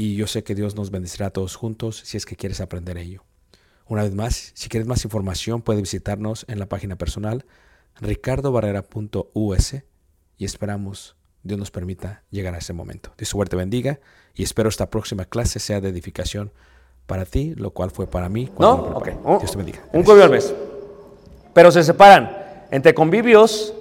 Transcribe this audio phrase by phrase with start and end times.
[0.00, 2.96] y yo sé que Dios nos bendecirá a todos juntos si es que quieres aprender
[2.96, 3.24] ello.
[3.86, 7.44] Una vez más, si quieres más información, puedes visitarnos en la página personal
[8.00, 9.74] ricardobarrera.us
[10.36, 13.12] y esperamos Dios nos permita llegar a ese momento.
[13.18, 13.98] Dios suerte bendiga
[14.34, 16.52] y espero esta próxima clase sea de edificación
[17.06, 18.52] para ti, lo cual fue para mí.
[18.58, 18.74] ¿No?
[18.74, 19.08] Ok.
[19.24, 19.80] Un, Dios te bendiga.
[19.92, 20.54] un convivio al mes.
[21.54, 23.74] Pero se separan entre convivios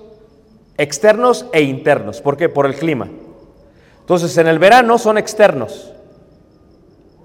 [0.79, 2.21] externos e internos.
[2.21, 2.49] ¿Por qué?
[2.49, 3.07] Por el clima.
[3.99, 5.91] Entonces, en el verano son externos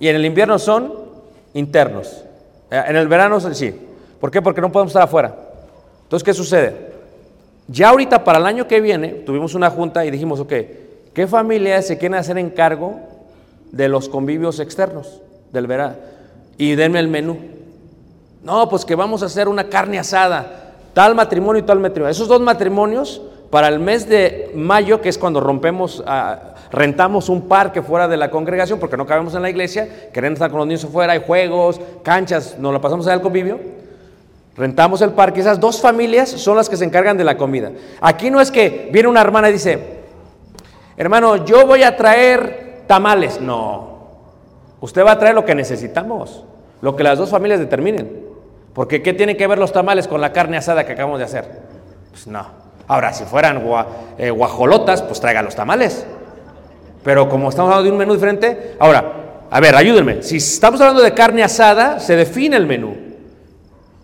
[0.03, 0.93] y en el invierno son
[1.55, 2.25] internos.
[2.73, 3.73] Eh, En el verano sí.
[4.21, 4.43] ¿Por qué?
[4.43, 5.33] Porque no podemos estar afuera.
[6.03, 6.75] Entonces, ¿qué sucede?
[7.69, 10.53] Ya ahorita para el año que viene tuvimos una junta y dijimos, ok,
[11.15, 12.99] ¿qué familias se quieren hacer encargo
[13.71, 15.21] de los convivios externos
[15.53, 15.95] del verano?
[16.59, 17.39] Y denme el menú.
[18.43, 22.11] No, pues que vamos a hacer una carne asada, tal matrimonio y tal matrimonio.
[22.11, 27.49] Esos dos matrimonios, para el mes de mayo, que es cuando rompemos, ah, rentamos un
[27.49, 30.67] parque fuera de la congregación, porque no cabemos en la iglesia, queremos estar con los
[30.67, 33.61] niños afuera, hay juegos, canchas, nos la pasamos allá al convivio.
[34.57, 37.71] Rentamos el parque, esas dos familias son las que se encargan de la comida.
[38.01, 40.01] Aquí no es que viene una hermana y dice,
[40.97, 43.41] hermano, yo voy a traer tamales.
[43.41, 44.09] No,
[44.81, 46.45] usted va a traer lo que necesitamos,
[46.81, 48.33] lo que las dos familias determinen.
[48.75, 51.45] Porque ¿qué tienen que ver los tamales con la carne asada que acabamos de hacer?
[52.11, 52.47] Pues no.
[52.89, 53.63] Ahora, si fueran
[54.19, 56.07] eh, guajolotas, pues traiga los tamales.
[57.03, 60.23] Pero como estamos hablando de un menú diferente, ahora, a ver, ayúdenme.
[60.23, 62.97] Si estamos hablando de carne asada, se define el menú.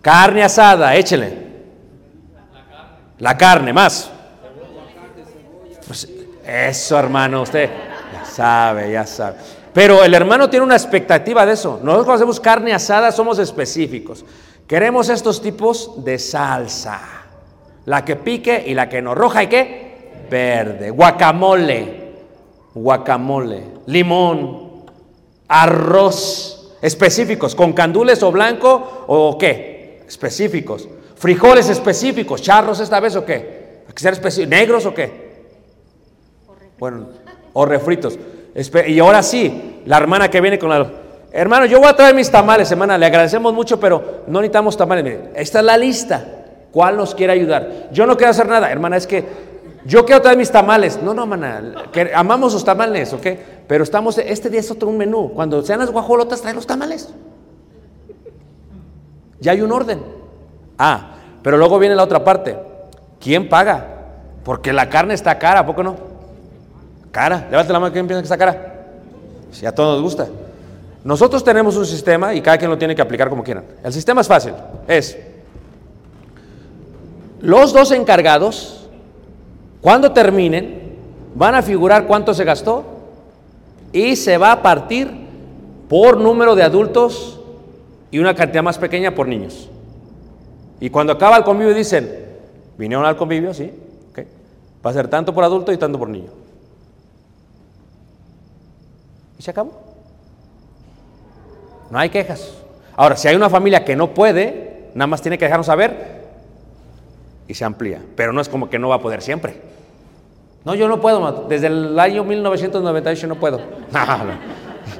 [0.01, 1.33] Carne asada, échele.
[3.19, 4.11] La carne, más.
[5.87, 6.07] Pues,
[6.45, 7.69] eso, hermano, usted
[8.13, 9.37] ya sabe, ya sabe.
[9.73, 11.79] Pero el hermano tiene una expectativa de eso.
[11.83, 14.25] Nosotros cuando hacemos carne asada somos específicos.
[14.67, 17.01] Queremos estos tipos de salsa.
[17.85, 19.15] La que pique y la que no.
[19.15, 20.27] Roja y qué?
[20.29, 20.91] Verde.
[20.91, 21.98] Guacamole.
[22.73, 23.63] Guacamole.
[23.87, 24.85] Limón.
[25.47, 26.75] Arroz.
[26.81, 27.55] Específicos.
[27.55, 30.03] ¿Con candules o blanco o qué?
[30.07, 30.87] Específicos.
[31.15, 32.41] Frijoles específicos.
[32.41, 33.83] ¿Charros esta vez o qué?
[33.87, 34.47] ¿Hay que?
[34.47, 35.29] ¿Negros o qué?
[36.77, 37.09] Bueno,
[37.53, 38.17] o refritos.
[38.87, 40.91] Y ahora sí, la hermana que viene con la...
[41.31, 42.97] Hermano, yo voy a traer mis tamales, hermana.
[42.97, 45.19] Le agradecemos mucho, pero no necesitamos tamales.
[45.35, 46.25] Esta es la lista.
[46.71, 47.89] ¿Cuál nos quiere ayudar?
[47.91, 48.97] Yo no quiero hacer nada, hermana.
[48.97, 49.23] Es que
[49.85, 51.01] yo quiero traer mis tamales.
[51.01, 51.27] No, no,
[51.91, 53.27] que amamos los tamales, ¿ok?
[53.67, 54.17] Pero estamos...
[54.17, 55.31] Este día es otro un menú.
[55.33, 57.09] Cuando sean las guajolotas, trae los tamales.
[59.39, 60.01] Ya hay un orden.
[60.77, 61.11] Ah,
[61.41, 62.57] pero luego viene la otra parte.
[63.19, 63.85] ¿Quién paga?
[64.43, 65.95] Porque la carne está cara, ¿a poco no?
[67.11, 67.47] Cara.
[67.49, 68.75] Levante la mano, ¿quién piensa que está cara?
[69.51, 70.27] Si a todos nos gusta.
[71.03, 73.63] Nosotros tenemos un sistema y cada quien lo tiene que aplicar como quieran.
[73.83, 74.53] El sistema es fácil.
[74.87, 75.17] Es
[77.41, 78.78] los dos encargados,
[79.81, 80.97] cuando terminen,
[81.35, 82.83] van a figurar cuánto se gastó
[83.91, 85.09] y se va a partir
[85.87, 87.39] por número de adultos
[88.11, 89.69] y una cantidad más pequeña por niños.
[90.79, 92.25] Y cuando acaba el convivio dicen,
[92.77, 93.53] ¿vinieron al convivio?
[93.53, 93.71] Sí.
[94.11, 94.19] ok.
[94.85, 96.29] Va a ser tanto por adulto y tanto por niño.
[99.37, 99.71] Y se acabó.
[101.89, 102.53] No hay quejas.
[102.95, 106.18] Ahora, si hay una familia que no puede, nada más tiene que dejarnos saber
[107.49, 107.99] y se amplía.
[108.15, 109.55] Pero no es como que no va a poder siempre.
[110.63, 113.59] No, yo no puedo, desde el año 1998 no puedo.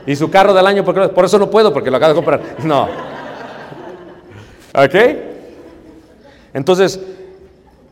[0.06, 2.42] Y su carro del año, porque, por eso no puedo, porque lo acabo de comprar.
[2.64, 2.88] No.
[4.74, 4.96] ¿Ok?
[6.54, 7.00] Entonces,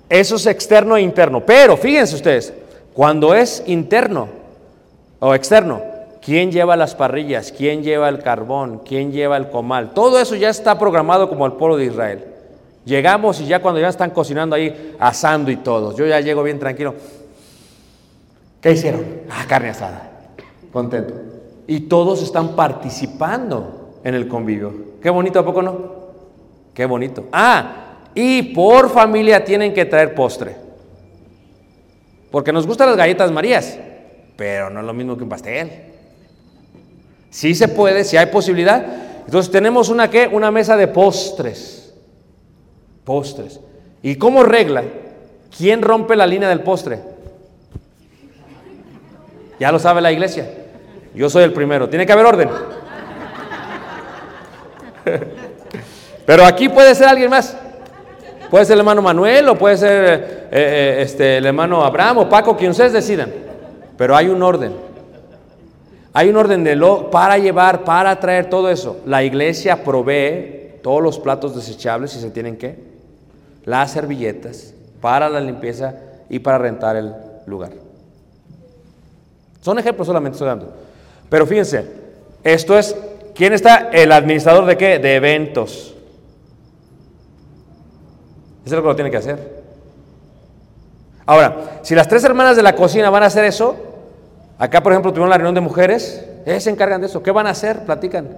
[0.07, 1.43] eso es externo e interno.
[1.43, 2.53] Pero fíjense ustedes,
[2.93, 4.29] cuando es interno
[5.19, 5.81] o externo,
[6.23, 7.51] ¿quién lleva las parrillas?
[7.51, 8.81] ¿Quién lleva el carbón?
[8.85, 9.93] ¿Quién lleva el comal?
[9.93, 12.26] Todo eso ya está programado como el pueblo de Israel.
[12.87, 16.57] Llegamos y ya cuando ya están cocinando ahí, asando y todo, yo ya llego bien
[16.57, 16.95] tranquilo.
[18.61, 19.05] ¿Qué hicieron?
[19.29, 20.09] Ah, carne asada.
[20.71, 21.13] Contento.
[21.67, 24.73] Y todos están participando en el convivio.
[25.01, 25.95] Qué bonito, ¿a poco no?
[26.73, 27.25] Qué bonito.
[27.33, 30.55] Ah, y por familia tienen que traer postre.
[32.31, 33.77] Porque nos gustan las galletas marías,
[34.37, 35.71] pero no es lo mismo que un pastel.
[37.29, 38.85] Sí se puede, si hay posibilidad.
[39.25, 40.29] Entonces tenemos una qué?
[40.31, 41.76] Una mesa de postres.
[43.07, 43.61] Postres.
[44.03, 44.83] Y como regla,
[45.57, 46.99] ¿quién rompe la línea del postre?
[49.61, 50.45] Ya lo sabe la iglesia.
[51.15, 51.87] Yo soy el primero.
[51.87, 52.49] Tiene que haber orden.
[56.25, 57.57] Pero aquí puede ser alguien más.
[58.49, 62.27] Puede ser el hermano Manuel o puede ser eh, eh, este, el hermano Abraham o
[62.27, 63.33] Paco, quien ustedes decidan.
[63.97, 64.73] Pero hay un orden.
[66.11, 68.99] Hay un orden de lo, para llevar, para traer todo eso.
[69.05, 72.96] La iglesia provee todos los platos desechables si se tienen que,
[73.67, 75.93] las servilletas para la limpieza
[76.29, 77.13] y para rentar el
[77.45, 77.71] lugar.
[79.59, 80.73] Son ejemplos solamente estoy dando.
[81.29, 81.85] Pero fíjense,
[82.45, 82.95] esto es,
[83.35, 83.89] ¿quién está?
[83.91, 84.99] El administrador de qué?
[84.99, 85.93] De eventos.
[88.65, 89.63] Eso es lo que lo tiene que hacer.
[91.25, 93.75] Ahora, si las tres hermanas de la cocina van a hacer eso,
[94.57, 97.21] acá por ejemplo tuvieron la reunión de mujeres, ellas se encargan de eso.
[97.21, 97.83] ¿Qué van a hacer?
[97.83, 98.29] Platican.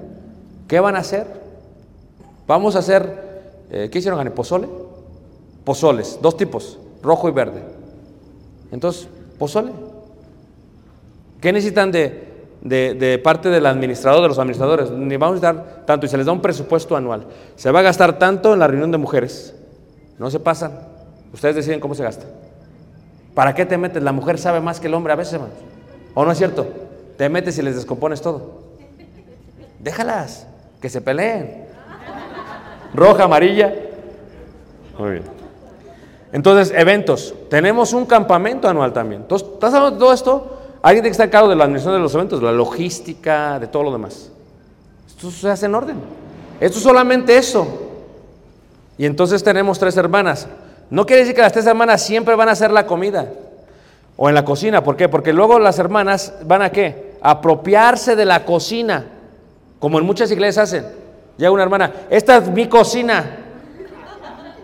[0.67, 1.27] ¿Qué van a hacer?
[2.48, 3.13] Vamos a hacer,
[3.69, 4.27] eh, ¿qué hicieron?
[4.31, 4.67] ¿Pozole?
[5.69, 7.61] Pozoles, dos tipos, rojo y verde.
[8.71, 9.07] Entonces,
[9.38, 9.71] pozole.
[11.39, 14.89] ¿Qué necesitan de, parte del administrador, de los administradores?
[14.89, 17.27] Ni vamos a dar tanto y se les da un presupuesto anual.
[17.55, 19.53] Se va a gastar tanto en la reunión de mujeres.
[20.17, 20.71] No se pasan.
[21.33, 22.25] Ustedes deciden cómo se gasta.
[23.35, 24.01] ¿Para qué te metes?
[24.01, 25.55] La mujer sabe más que el hombre a veces, hermanos.
[26.15, 26.65] ¿O no es cierto?
[27.15, 28.63] Te metes y les descompones todo.
[29.77, 30.47] Déjalas,
[30.81, 31.67] que se peleen.
[32.95, 33.71] Roja, amarilla.
[34.97, 35.38] Muy bien.
[36.31, 37.33] Entonces, eventos.
[37.50, 39.21] Tenemos un campamento anual también.
[39.21, 40.57] Entonces, ¿estás hablando de todo esto?
[40.81, 43.59] Alguien tiene que estar a cargo de la administración de los eventos, de la logística,
[43.59, 44.31] de todo lo demás.
[45.07, 45.98] Esto se hace en orden.
[46.59, 47.67] Esto es solamente eso.
[48.98, 50.48] Y entonces tenemos tres hermanas.
[50.89, 53.27] No quiere decir que las tres hermanas siempre van a hacer la comida
[54.17, 54.83] o en la cocina.
[54.83, 55.07] ¿Por qué?
[55.07, 57.15] Porque luego las hermanas van a qué?
[57.21, 59.05] Apropiarse de la cocina,
[59.79, 60.86] como en muchas iglesias hacen.
[61.38, 63.38] Llega una hermana, esta es mi cocina.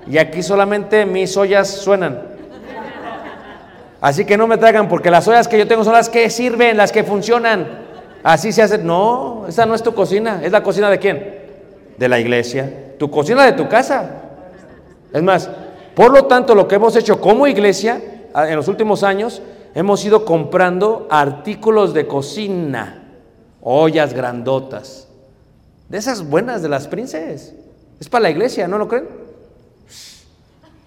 [0.08, 2.22] Y aquí solamente mis ollas suenan.
[4.02, 6.78] Así que no me traigan porque las ollas que yo tengo son las que sirven,
[6.78, 7.86] las que funcionan.
[8.24, 8.78] Así se hace.
[8.78, 10.42] No, esa no es tu cocina.
[10.44, 11.40] ¿Es la cocina de quién?
[11.98, 12.94] De la iglesia.
[13.00, 14.24] Tu cocina de tu casa.
[15.12, 15.50] Es más,
[15.96, 18.02] por lo tanto, lo que hemos hecho como iglesia
[18.34, 19.42] ah, en los últimos años,
[19.74, 23.04] hemos ido comprando artículos de cocina,
[23.62, 25.08] ollas grandotas,
[25.88, 27.56] de esas buenas de las princes.
[28.00, 29.25] Es para la iglesia, ¿no lo creen?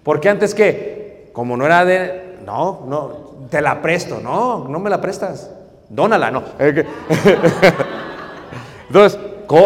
[0.03, 3.11] Porque antes que, como no era de, no, no,
[3.49, 5.51] te la presto, no, no me la prestas,
[5.89, 6.43] dónala, no.
[8.87, 9.19] Entonces,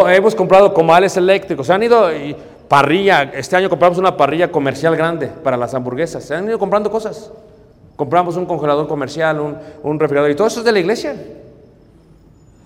[0.08, 2.36] hemos comprado comales eléctricos, se han ido y
[2.68, 6.90] parrilla, este año compramos una parrilla comercial grande para las hamburguesas, se han ido comprando
[6.90, 7.30] cosas.
[7.96, 11.14] Compramos un congelador comercial, un, un refrigerador y todo eso es de la iglesia.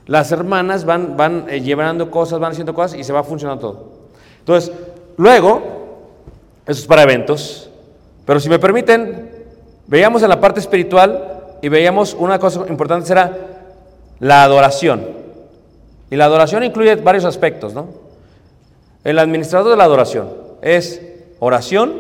[0.07, 3.89] Las hermanas van, van eh, llevando cosas, van haciendo cosas y se va funcionando todo.
[4.39, 4.73] Entonces,
[5.19, 5.77] luego,
[6.69, 7.71] eso es para eventos,
[8.27, 9.31] pero si me permiten,
[9.87, 13.35] veíamos en la parte espiritual y veíamos una cosa importante, será
[14.21, 15.03] la adoración.
[16.11, 17.89] Y la adoración incluye varios aspectos, ¿no?
[19.03, 20.29] El administrador de la adoración
[20.61, 21.01] es
[21.39, 21.95] oración,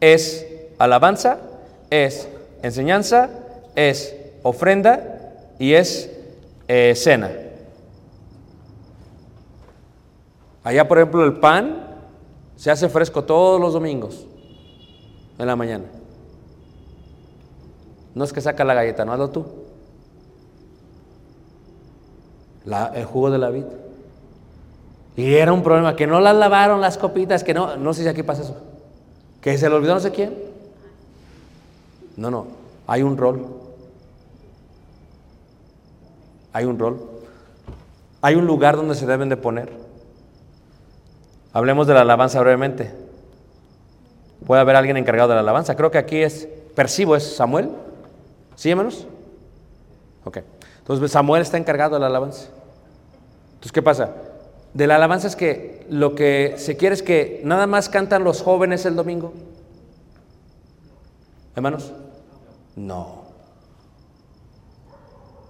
[0.00, 0.46] es
[0.78, 1.38] alabanza,
[1.90, 2.28] es
[2.62, 3.28] enseñanza,
[3.74, 6.10] es ofrenda y es
[6.66, 7.30] eh, cena.
[10.64, 11.85] Allá, por ejemplo, el pan
[12.56, 14.26] se hace fresco todos los domingos
[15.38, 15.84] en la mañana.
[18.14, 19.44] No es que saca la galleta, no hazlo tú.
[22.94, 23.64] El jugo de la vid.
[25.16, 28.08] Y era un problema, que no las lavaron las copitas, que no, no sé si
[28.08, 28.56] aquí pasa eso.
[29.40, 30.34] Que se le olvidó no sé quién.
[32.16, 32.46] No, no,
[32.86, 33.46] hay un rol.
[36.52, 37.00] Hay un rol.
[38.22, 39.85] Hay un lugar donde se deben de poner.
[41.56, 42.92] Hablemos de la alabanza brevemente.
[44.46, 45.74] Puede haber alguien encargado de la alabanza.
[45.74, 47.70] Creo que aquí es, percibo, es Samuel.
[48.56, 49.06] ¿Sí, hermanos?
[50.26, 50.40] Ok.
[50.80, 52.48] Entonces Samuel está encargado de la alabanza.
[53.54, 54.10] Entonces, ¿qué pasa?
[54.74, 58.42] De la alabanza es que lo que se quiere es que nada más cantan los
[58.42, 59.32] jóvenes el domingo.
[61.54, 61.90] Hermanos,
[62.76, 63.22] no.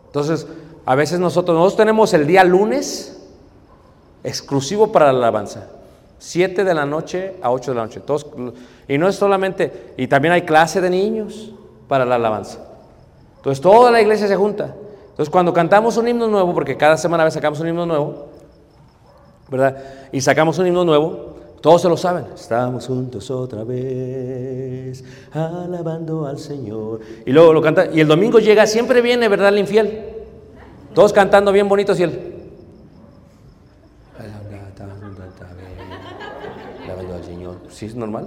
[0.07, 0.47] Entonces,
[0.85, 3.27] a veces nosotros, nosotros tenemos el día lunes
[4.23, 5.71] exclusivo para la alabanza.
[6.19, 8.01] 7 de la noche a 8 de la noche.
[8.01, 8.27] Todos,
[8.89, 11.53] y no es solamente, y también hay clase de niños
[11.89, 12.59] para la alabanza.
[13.37, 14.75] Entonces toda la iglesia se junta.
[15.11, 18.27] Entonces cuando cantamos un himno nuevo, porque cada semana a veces sacamos un himno nuevo,
[19.49, 19.77] ¿verdad?
[20.13, 22.27] Y sacamos un himno nuevo, todos se lo saben.
[22.35, 27.01] Estamos juntos otra vez, alabando al Señor.
[27.25, 29.49] Y luego lo canta, y el domingo llega, siempre viene, ¿verdad?
[29.51, 30.05] El infiel.
[30.95, 32.26] Todos cantando bien bonitos y él.
[37.77, 38.27] ¿Sí es normal?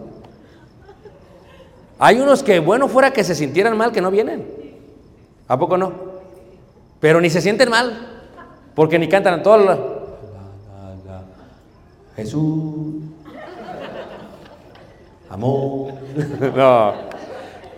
[1.98, 4.46] Hay unos que, bueno, fuera que se sintieran mal, que no vienen.
[5.48, 5.92] ¿A poco no?
[7.00, 8.22] Pero ni se sienten mal,
[8.76, 9.58] porque ni cantan todo.
[9.58, 9.80] La, la,
[11.04, 11.22] la,
[12.16, 13.02] Jesús,
[15.32, 15.94] amor.
[16.56, 16.94] no.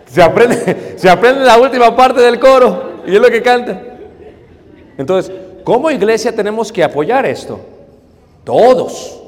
[0.04, 3.80] Se aprende, se aprende la última parte del coro y es lo que canta.
[4.98, 7.58] Entonces, como iglesia tenemos que apoyar esto.
[8.44, 9.22] Todos.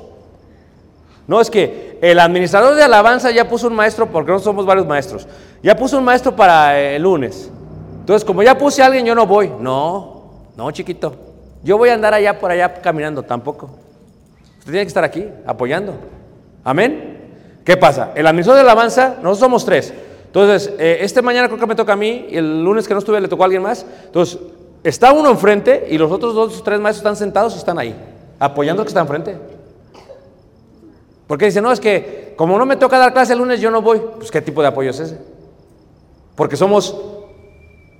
[1.27, 4.87] No, es que el administrador de alabanza ya puso un maestro, porque no somos varios
[4.87, 5.26] maestros,
[5.62, 7.50] ya puso un maestro para el lunes.
[8.00, 9.50] Entonces, como ya puse a alguien, yo no voy.
[9.58, 11.14] No, no, chiquito.
[11.62, 13.70] Yo voy a andar allá por allá caminando, tampoco.
[14.58, 15.94] Usted tiene que estar aquí, apoyando.
[16.62, 17.62] Amén.
[17.64, 18.12] ¿Qué pasa?
[18.14, 19.94] El administrador de alabanza, nosotros somos tres.
[20.26, 22.99] Entonces, eh, este mañana creo que me toca a mí, y el lunes que no
[22.99, 23.87] estuve le tocó a alguien más.
[24.04, 24.38] Entonces,
[24.82, 27.96] está uno enfrente y los otros dos, tres maestros están sentados y están ahí,
[28.38, 29.53] apoyando al que está enfrente.
[31.26, 33.83] Porque dice, no, es que como no me toca dar clase el lunes, yo no
[33.83, 34.00] voy.
[34.16, 35.19] Pues, ¿qué tipo de apoyo es ese?
[36.35, 36.97] Porque somos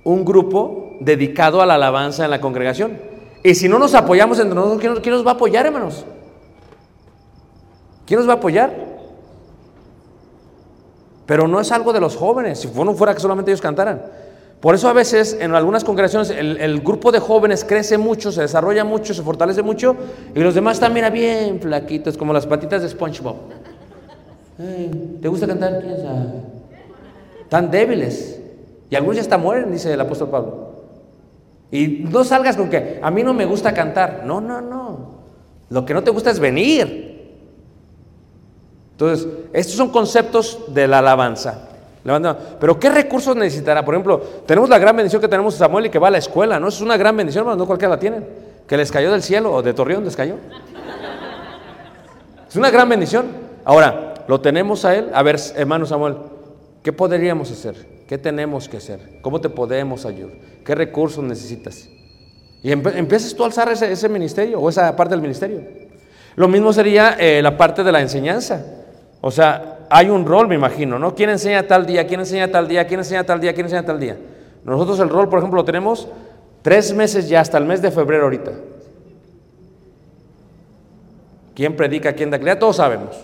[0.03, 2.99] un grupo dedicado a la alabanza en la congregación.
[3.43, 6.05] Y si no nos apoyamos entre nosotros, ¿quién nos, quién nos va a apoyar, hermanos?
[8.05, 8.73] ¿Quién nos va a apoyar?
[11.25, 14.03] Pero no es algo de los jóvenes, si no fuera que solamente ellos cantaran.
[14.65, 18.83] Por eso a veces en algunas congregaciones el, grupo de jóvenes crece mucho, se desarrolla
[18.83, 19.95] mucho, se fortalece mucho
[20.33, 23.35] y los demás están mira bien flaquitos, como las patitas de SpongeBob.
[25.21, 25.81] ¿Te gusta cantar?
[25.81, 26.25] ¿Quién sabe?
[27.47, 28.41] Tan débiles.
[28.89, 30.69] Y algunos ya hasta mueren, dice el apóstol Pablo.
[31.69, 34.23] Y no salgas con que a mí no me gusta cantar.
[34.25, 35.11] No, no, no.
[35.69, 37.37] Lo que no te gusta es venir.
[38.93, 41.74] Entonces, estos son conceptos de la alabanza.
[42.59, 43.83] Pero ¿qué recursos necesitará?
[43.83, 46.59] Por ejemplo, tenemos la gran bendición que tenemos Samuel y que va a la escuela,
[46.59, 46.67] ¿no?
[46.67, 48.27] Es una gran bendición, hermano, no cualquiera la tienen.
[48.67, 50.35] Que les cayó del cielo o de Torreón les cayó.
[52.47, 53.25] Es una gran bendición.
[53.63, 55.09] Ahora, lo tenemos a él.
[55.13, 56.17] A ver, hermano Samuel,
[56.83, 57.75] ¿qué podríamos hacer?
[58.07, 59.19] ¿Qué tenemos que hacer?
[59.23, 60.35] ¿Cómo te podemos ayudar?
[60.63, 61.89] ¿Qué recursos necesitas?
[62.61, 65.61] Y empiezas tú a alzar ese, ese ministerio o esa parte del ministerio.
[66.35, 68.63] Lo mismo sería eh, la parte de la enseñanza.
[69.21, 71.15] O sea, hay un rol, me imagino, ¿no?
[71.15, 72.05] ¿Quién enseña tal día?
[72.05, 72.85] ¿Quién enseña tal día?
[72.85, 73.53] ¿Quién enseña tal día?
[73.53, 74.17] ¿Quién enseña tal día?
[74.65, 76.09] Nosotros el rol, por ejemplo, lo tenemos
[76.63, 78.51] tres meses ya, hasta el mes de febrero ahorita.
[81.55, 82.11] ¿Quién predica?
[82.11, 82.37] ¿Quién da?
[82.37, 83.15] Ya todos sabemos.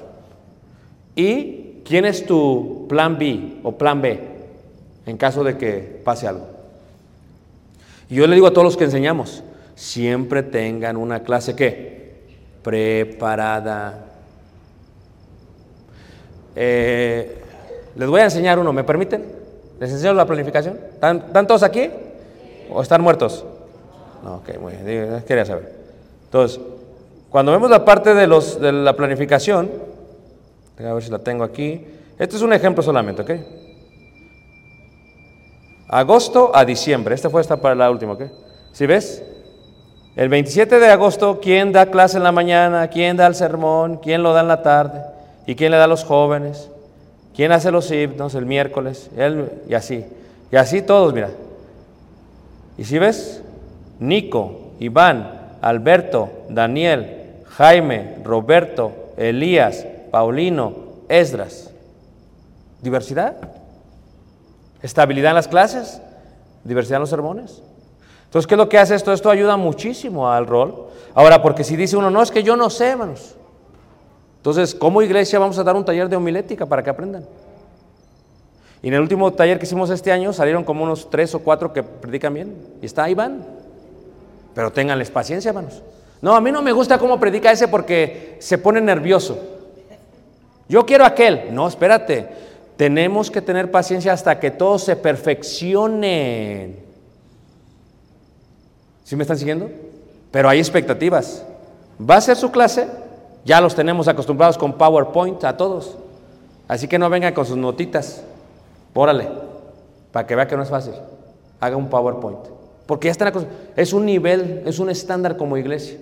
[1.13, 4.21] ¿Y quién es tu plan B o plan B
[5.05, 6.47] en caso de que pase algo?
[8.09, 9.43] Yo le digo a todos los que enseñamos,
[9.75, 12.21] siempre tengan una clase que
[12.63, 14.10] preparada.
[16.55, 17.41] Eh,
[17.95, 19.25] les voy a enseñar uno, ¿me permiten?
[19.79, 20.77] ¿Les enseño la planificación?
[20.93, 21.89] ¿Están, están todos aquí?
[22.71, 23.45] ¿O están muertos?
[24.23, 25.71] No, ok, muy bien, quería saber.
[26.25, 26.59] Entonces,
[27.29, 29.69] cuando vemos la parte de, los, de la planificación,
[30.87, 31.85] a ver si la tengo aquí.
[32.17, 33.31] Este es un ejemplo solamente, ¿ok?
[35.89, 37.15] Agosto a diciembre.
[37.15, 38.23] Esta fue esta para la última, ¿ok?
[38.71, 39.23] ¿Sí ves?
[40.15, 42.87] El 27 de agosto, ¿quién da clase en la mañana?
[42.89, 43.97] ¿Quién da el sermón?
[43.97, 45.01] ¿Quién lo da en la tarde?
[45.45, 46.69] ¿Y quién le da a los jóvenes?
[47.35, 49.09] ¿Quién hace los himnos el miércoles?
[49.17, 50.05] Él, y así.
[50.51, 51.29] Y así todos, mira.
[52.77, 53.41] ¿Y si ves?
[53.99, 60.73] Nico, Iván, Alberto, Daniel, Jaime, Roberto, Elías, Paulino,
[61.07, 61.71] Esdras.
[62.81, 63.35] Diversidad.
[64.81, 66.01] Estabilidad en las clases,
[66.63, 67.61] diversidad en los sermones.
[68.25, 69.13] Entonces, ¿qué es lo que hace esto?
[69.13, 70.87] Esto ayuda muchísimo al rol.
[71.13, 73.35] Ahora, porque si dice uno, no, es que yo no sé, hermanos.
[74.41, 77.23] Entonces, como iglesia vamos a dar un taller de homilética para que aprendan.
[78.81, 81.71] Y en el último taller que hicimos este año salieron como unos tres o cuatro
[81.71, 82.55] que predican bien.
[82.81, 83.45] Y está ahí van.
[84.55, 85.83] Pero ténganles paciencia, hermanos.
[86.23, 89.37] No, a mí no me gusta cómo predica ese porque se pone nervioso.
[90.67, 91.53] Yo quiero aquel.
[91.53, 92.27] No, espérate.
[92.77, 96.79] Tenemos que tener paciencia hasta que todos se perfeccionen.
[99.03, 99.69] ¿Sí me están siguiendo?
[100.31, 101.45] Pero hay expectativas.
[102.09, 102.87] Va a ser su clase,
[103.43, 105.97] ya los tenemos acostumbrados con PowerPoint a todos.
[106.67, 108.23] Así que no vengan con sus notitas.
[108.93, 109.27] Órale,
[110.11, 110.93] para que vea que no es fácil.
[111.59, 112.39] Haga un PowerPoint.
[112.85, 113.69] Porque ya están acostumbrados.
[113.75, 115.97] Es un nivel, es un estándar como iglesia.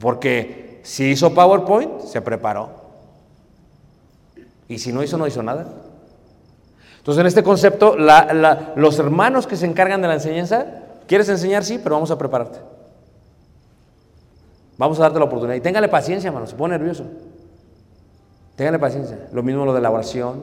[0.00, 2.70] Porque si hizo PowerPoint, se preparó.
[4.68, 5.66] Y si no hizo, no hizo nada.
[6.98, 10.66] Entonces, en este concepto, los hermanos que se encargan de la enseñanza,
[11.06, 11.64] ¿quieres enseñar?
[11.64, 12.58] Sí, pero vamos a prepararte.
[14.78, 15.56] Vamos a darte la oportunidad.
[15.56, 17.04] Y téngale paciencia, hermano, se pone nervioso.
[18.56, 19.28] Téngale paciencia.
[19.32, 20.42] Lo mismo lo de la oración.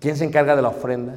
[0.00, 1.14] ¿Quién se encarga de la ofrenda?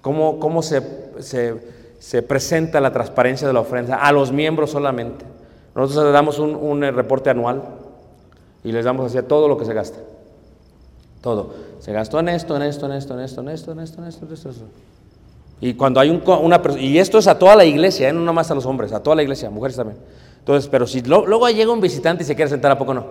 [0.00, 0.82] ¿Cómo, cómo se,
[1.20, 3.96] se- se presenta la transparencia de la ofrenda?
[3.96, 5.24] A los miembros solamente.
[5.74, 7.62] Nosotros les damos un, un, eh, reporte anual
[8.62, 9.98] y les damos así todo lo que se gasta.
[11.20, 11.54] Todo.
[11.80, 14.08] Se gastó en esto, en esto, en esto, en esto, en esto, en esto, en
[14.08, 14.48] esto, en esto.
[14.48, 14.64] en esto.
[15.64, 18.12] Y cuando hay un, una y esto es a toda la iglesia, ¿eh?
[18.12, 19.98] no nomás a los hombres, a toda la iglesia, mujeres también.
[20.40, 23.06] Entonces, pero si luego llega un visitante y se quiere sentar, ¿a poco no?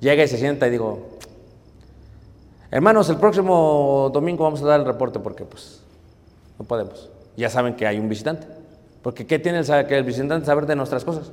[0.00, 1.18] Llega y se sienta y digo,
[2.70, 5.82] hermanos, el próximo domingo vamos a dar el reporte porque pues
[6.58, 7.10] no podemos.
[7.36, 8.46] Ya saben que hay un visitante.
[9.02, 11.30] Porque ¿qué tiene el, que el visitante saber de nuestras cosas?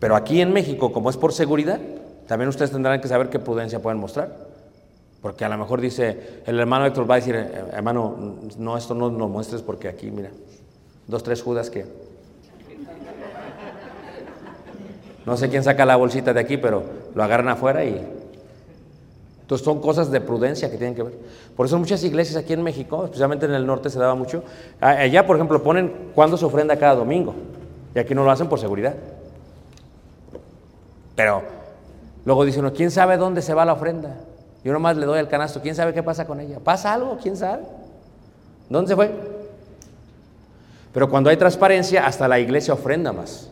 [0.00, 1.78] Pero aquí en México, como es por seguridad,
[2.26, 4.53] también ustedes tendrán que saber qué prudencia pueden mostrar.
[5.24, 8.94] Porque a lo mejor dice, el hermano Héctor va a decir, "Eh, hermano, no, esto
[8.94, 10.28] no lo muestres porque aquí, mira,
[11.06, 11.86] dos, tres judas que...
[15.24, 16.82] No sé quién saca la bolsita de aquí, pero
[17.14, 18.06] lo agarran afuera y...
[19.40, 21.14] Entonces son cosas de prudencia que tienen que ver.
[21.56, 24.42] Por eso muchas iglesias aquí en México, especialmente en el norte se daba mucho,
[24.78, 27.34] allá por ejemplo ponen cuándo se ofrenda cada domingo.
[27.94, 28.94] Y aquí no lo hacen por seguridad.
[31.16, 31.40] Pero
[32.26, 34.18] luego dice uno, ¿quién sabe dónde se va la ofrenda?
[34.64, 36.58] Yo nomás le doy el canasto, ¿quién sabe qué pasa con ella?
[36.58, 37.18] ¿Pasa algo?
[37.22, 37.62] ¿Quién sabe?
[38.70, 39.10] ¿Dónde se fue?
[40.92, 43.48] Pero cuando hay transparencia, hasta la iglesia ofrenda más.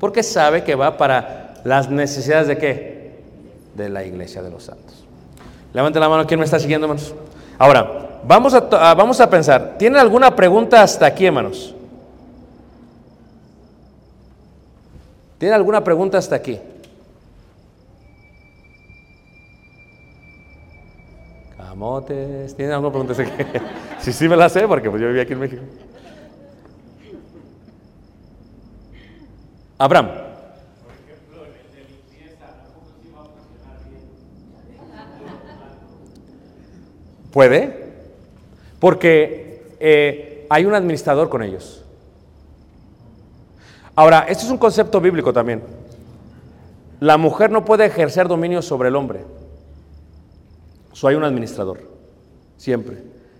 [0.00, 3.20] Porque sabe que va para las necesidades de qué?
[3.74, 5.04] De la iglesia de los santos.
[5.74, 7.14] Levante la mano, ¿quién me está siguiendo, hermanos?
[7.58, 11.74] Ahora, vamos a, to- a- vamos a pensar, ¿tienen alguna pregunta hasta aquí, hermanos?
[15.38, 16.58] ¿Tienen alguna pregunta hasta aquí?
[21.74, 23.14] Camotes, ¿tienen alguna pregunta?
[23.98, 25.62] Sí, sí me la sé porque pues yo vivía aquí en México.
[29.76, 30.10] Abraham.
[37.32, 37.86] Puede,
[38.78, 41.84] porque eh, hay un administrador con ellos.
[43.96, 45.60] Ahora, esto es un concepto bíblico también.
[47.00, 49.24] La mujer no puede ejercer dominio sobre el hombre.
[50.94, 51.80] So, hay un administrador,
[52.56, 52.98] siempre.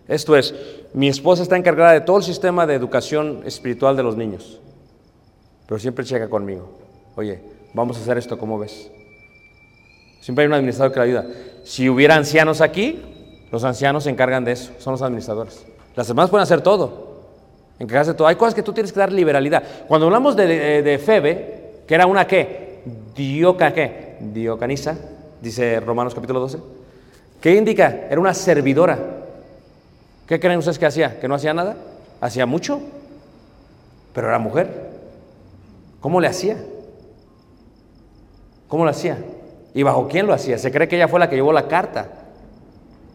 [0.09, 0.55] Esto es,
[0.93, 4.61] mi esposa está encargada de todo el sistema de educación espiritual de los niños,
[5.67, 6.69] pero siempre checa conmigo.
[7.15, 7.41] Oye,
[7.73, 8.91] vamos a hacer esto, ¿cómo ves?
[10.21, 11.27] Siempre hay un administrador que la ayuda.
[11.63, 13.01] Si hubiera ancianos aquí,
[13.53, 15.65] los ancianos se encargan de eso, son los administradores.
[15.95, 17.21] Las demás pueden hacer todo,
[17.79, 18.27] encargarse de todo.
[18.27, 19.63] Hay cosas que tú tienes que dar liberalidad.
[19.87, 22.83] Cuando hablamos de, de, de Febe, que era una qué?
[23.15, 24.17] Dioca, ¿qué?
[24.19, 24.99] Diocanisa,
[25.41, 26.84] dice Romanos capítulo 12.
[27.45, 28.07] ¿Qué indica?
[28.09, 28.99] Era una servidora.
[30.27, 31.21] ¿Qué creen ustedes que hacía?
[31.21, 31.77] ¿Que no hacía nada?
[32.19, 32.81] Hacía mucho,
[34.15, 34.71] pero era mujer.
[36.01, 36.57] ¿Cómo le hacía?
[38.67, 39.19] ¿Cómo lo hacía?
[39.75, 40.57] ¿Y bajo quién lo hacía?
[40.57, 42.09] Se cree que ella fue la que llevó la carta.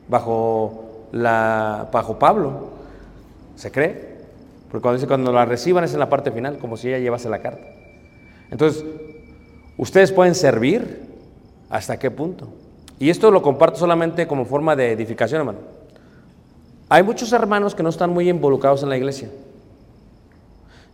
[0.08, 2.70] Bajo, la, bajo Pablo.
[3.56, 4.20] ¿Se cree?
[4.70, 7.30] Porque cuando dice cuando la reciban es en la parte final, como si ella llevase
[7.30, 7.66] la carta.
[8.52, 8.86] Entonces,
[9.76, 11.16] ustedes pueden servir
[11.72, 12.59] hasta qué punto.
[13.00, 15.60] Y esto lo comparto solamente como forma de edificación, hermano.
[16.90, 19.30] Hay muchos hermanos que no están muy involucrados en la iglesia.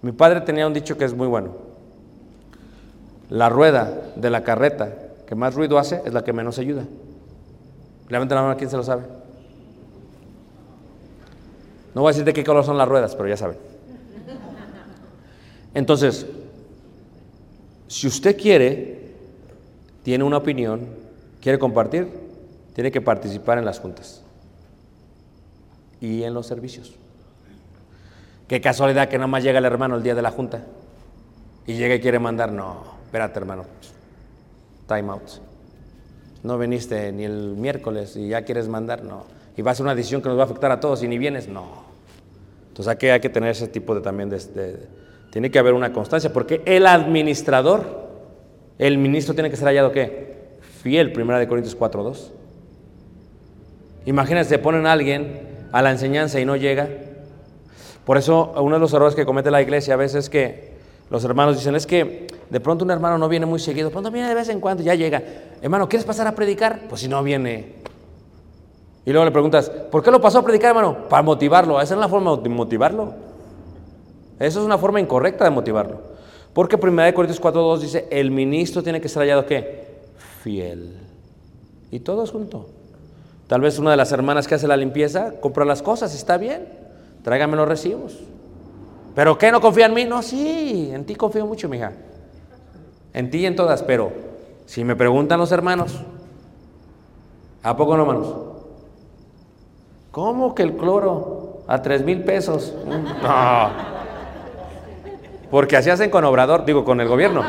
[0.03, 1.49] Mi padre tenía un dicho que es muy bueno.
[3.29, 4.93] La rueda de la carreta
[5.25, 6.83] que más ruido hace es la que menos ayuda.
[8.09, 9.03] Levanten la mano a quien se lo sabe.
[11.95, 13.57] No voy a decir de qué color son las ruedas, pero ya saben.
[15.73, 16.27] Entonces,
[17.87, 19.13] si usted quiere,
[20.03, 20.87] tiene una opinión,
[21.45, 22.07] quiere compartir,
[22.73, 24.23] tiene que participar en las juntas
[26.01, 26.95] y en los servicios.
[28.47, 30.63] Qué casualidad que nada más llega el hermano el día de la junta
[31.67, 33.65] y llega y quiere mandar, no, espérate hermano,
[34.87, 35.21] time out.
[36.41, 39.25] No viniste ni el miércoles y ya quieres mandar, no.
[39.55, 41.19] Y va a ser una decisión que nos va a afectar a todos y ni
[41.19, 41.83] vienes, no.
[42.69, 44.87] Entonces aquí hay que tener ese tipo de también de, de
[45.29, 47.83] tiene que haber una constancia, porque el administrador,
[48.79, 50.24] el ministro tiene que ser hallado qué?
[50.85, 52.29] Fiel, primera de Corintios 4.2.
[54.05, 56.87] Imagínense, ponen a alguien a la enseñanza y no llega.
[58.05, 60.75] Por eso uno de los errores que comete la iglesia a veces es que
[61.09, 64.11] los hermanos dicen, es que de pronto un hermano no viene muy seguido, de pronto
[64.11, 65.23] viene de vez en cuando, ya llega.
[65.59, 66.81] Hermano, ¿quieres pasar a predicar?
[66.87, 67.77] Pues si no viene.
[69.07, 71.09] Y luego le preguntas, ¿por qué lo pasó a predicar, hermano?
[71.09, 71.81] Para motivarlo.
[71.81, 73.11] Esa es la forma de motivarlo.
[74.37, 75.99] Eso es una forma incorrecta de motivarlo.
[76.53, 79.84] Porque 1 Corintios 4.2 dice, el ministro tiene que ser hallado ¿qué?
[80.45, 80.95] Fiel.
[81.89, 82.67] Y todos juntos.
[83.47, 86.67] Tal vez una de las hermanas que hace la limpieza compra las cosas, está bien.
[87.23, 88.19] Tráigame los recibos.
[89.15, 89.51] ¿Pero qué?
[89.51, 90.05] ¿No confía en mí?
[90.05, 91.93] No, sí, en ti confío mucho, mija.
[93.11, 94.11] En ti y en todas, pero
[94.67, 95.95] si me preguntan los hermanos,
[97.63, 98.35] ¿a poco no, hermanos?
[100.11, 102.71] ¿Cómo que el cloro a tres mil pesos?
[102.85, 103.69] No.
[105.49, 107.41] Porque así hacen con Obrador, digo, con el gobierno.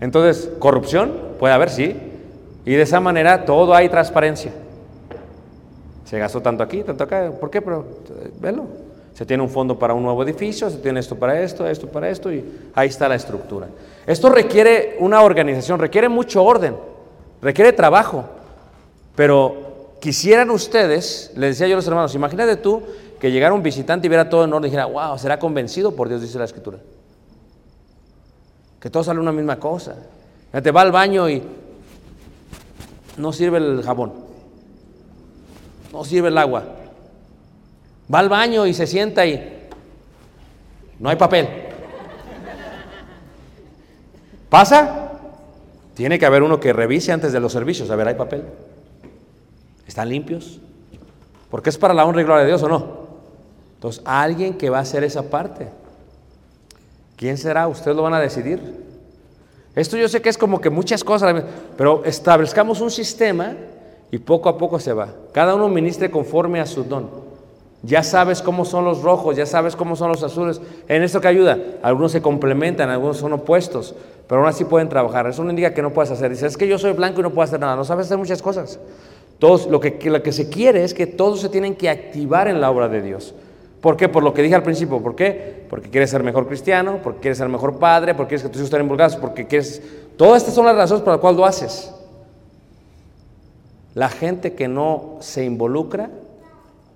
[0.00, 1.96] Entonces, corrupción puede haber, sí.
[2.64, 4.52] Y de esa manera todo hay transparencia.
[6.04, 7.30] Se gastó tanto aquí, tanto acá.
[7.38, 7.60] ¿Por qué?
[7.62, 7.84] Pero,
[8.40, 8.64] velo.
[9.14, 12.10] Se tiene un fondo para un nuevo edificio, se tiene esto para esto, esto para
[12.10, 13.66] esto, y ahí está la estructura.
[14.06, 16.76] Esto requiere una organización, requiere mucho orden,
[17.40, 18.26] requiere trabajo.
[19.14, 22.82] Pero quisieran ustedes, les decía yo a los hermanos, imagínate tú
[23.18, 26.10] que llegara un visitante y viera todo en orden y dijera, wow, será convencido por
[26.10, 26.78] Dios, dice la escritura.
[28.80, 29.96] Que todo sale una misma cosa.
[30.62, 31.42] Te va al baño y
[33.16, 34.12] no sirve el jabón,
[35.92, 36.64] no sirve el agua.
[38.12, 39.68] Va al baño y se sienta y
[40.98, 41.48] no hay papel.
[44.48, 45.12] ¿Pasa?
[45.94, 48.44] Tiene que haber uno que revise antes de los servicios, a ver, ¿hay papel?
[49.86, 50.60] ¿Están limpios?
[51.50, 53.06] Porque es para la honra y gloria de Dios o no.
[53.74, 55.68] Entonces, alguien que va a hacer esa parte.
[57.16, 57.66] ¿Quién será?
[57.66, 58.60] Ustedes lo van a decidir.
[59.74, 61.44] Esto yo sé que es como que muchas cosas,
[61.76, 63.54] pero establezcamos un sistema
[64.10, 65.08] y poco a poco se va.
[65.32, 67.26] Cada uno ministre conforme a su don.
[67.82, 70.60] Ya sabes cómo son los rojos, ya sabes cómo son los azules.
[70.88, 73.94] En esto que ayuda, algunos se complementan, algunos son opuestos,
[74.26, 75.26] pero aún así pueden trabajar.
[75.26, 76.30] Eso no indica que no puedas hacer.
[76.30, 77.76] Dices, es que yo soy blanco y no puedo hacer nada.
[77.76, 78.80] No sabes hacer muchas cosas.
[79.38, 82.60] Todos, lo, que, lo que se quiere es que todos se tienen que activar en
[82.60, 83.34] la obra de Dios.
[83.80, 84.08] ¿Por qué?
[84.08, 85.00] Por lo que dije al principio.
[85.00, 85.66] ¿Por qué?
[85.68, 88.66] Porque quieres ser mejor cristiano, porque quieres ser mejor padre, porque quieres que tus hijos
[88.66, 89.82] estén involucrados, porque quieres...
[90.16, 91.92] Todas estas son las razones por las cuales lo haces.
[93.94, 96.10] La gente que no se involucra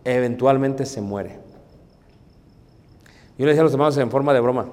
[0.04, 1.38] eventualmente se muere.
[3.38, 4.66] Yo le decía a los hermanos en forma de broma,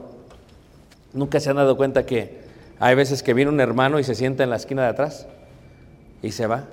[1.14, 2.42] nunca se han dado cuenta que
[2.80, 5.28] hay veces que viene un hermano y se sienta en la esquina de atrás
[6.22, 6.66] y se va.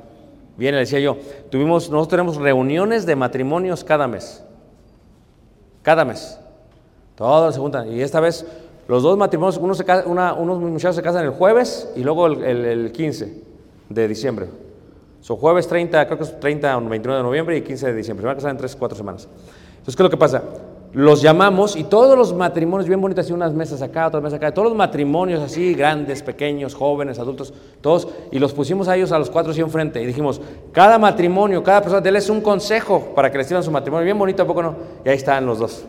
[0.57, 1.19] Viene, le decía yo,
[1.51, 4.43] tuvimos, nosotros tenemos reuniones de matrimonios cada mes.
[5.85, 6.41] Cada mes.
[7.15, 7.93] Todos se juntan.
[7.93, 8.45] Y esta vez
[8.89, 12.27] los dos matrimonios, uno se casa, una, unos muchachos se casan el jueves y luego
[12.27, 13.43] el, el, el 15.
[13.91, 14.49] de diciembre.
[15.21, 18.23] So, jueves 30, creo que es 30 o 29 de noviembre y 15 de diciembre.
[18.23, 19.29] Se van a casar en 3, 4 semanas.
[19.71, 20.43] Entonces, ¿qué es lo que pasa?
[20.95, 24.69] Los llamamos y todos los matrimonios, bien bonitas, unas mesas acá, otras mesas acá, todos
[24.69, 29.29] los matrimonios así, grandes, pequeños, jóvenes, adultos, todos, y los pusimos a ellos a los
[29.29, 33.49] cuatro así enfrente y dijimos, cada matrimonio, cada persona, déles un consejo para que les
[33.49, 34.77] sirvan su matrimonio, bien bonito, ¿a poco no?
[35.05, 35.85] Y ahí están los dos,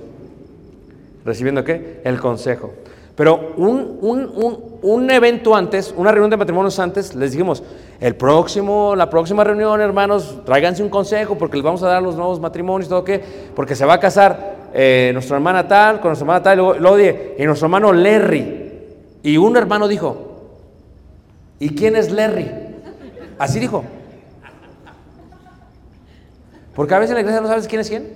[1.24, 2.02] recibiendo qué?
[2.04, 2.72] El consejo.
[3.15, 7.62] Pero un, un, un, un evento antes, una reunión de matrimonios antes, les dijimos,
[8.00, 12.15] el próximo, la próxima reunión, hermanos, tráiganse un consejo porque les vamos a dar los
[12.15, 13.24] nuevos matrimonios, todo qué,
[13.56, 16.73] porque se va a casar eh, nuestra hermana tal, con nuestra hermana tal, y luego,
[16.73, 18.73] luego dije, y nuestro hermano Larry.
[19.23, 20.49] Y un hermano dijo,
[21.59, 22.51] ¿y quién es Larry?
[23.39, 23.85] Así dijo.
[26.75, 28.09] Porque a veces en la iglesia no sabes quién es quién.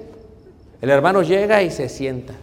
[0.81, 2.33] El hermano llega y se sienta.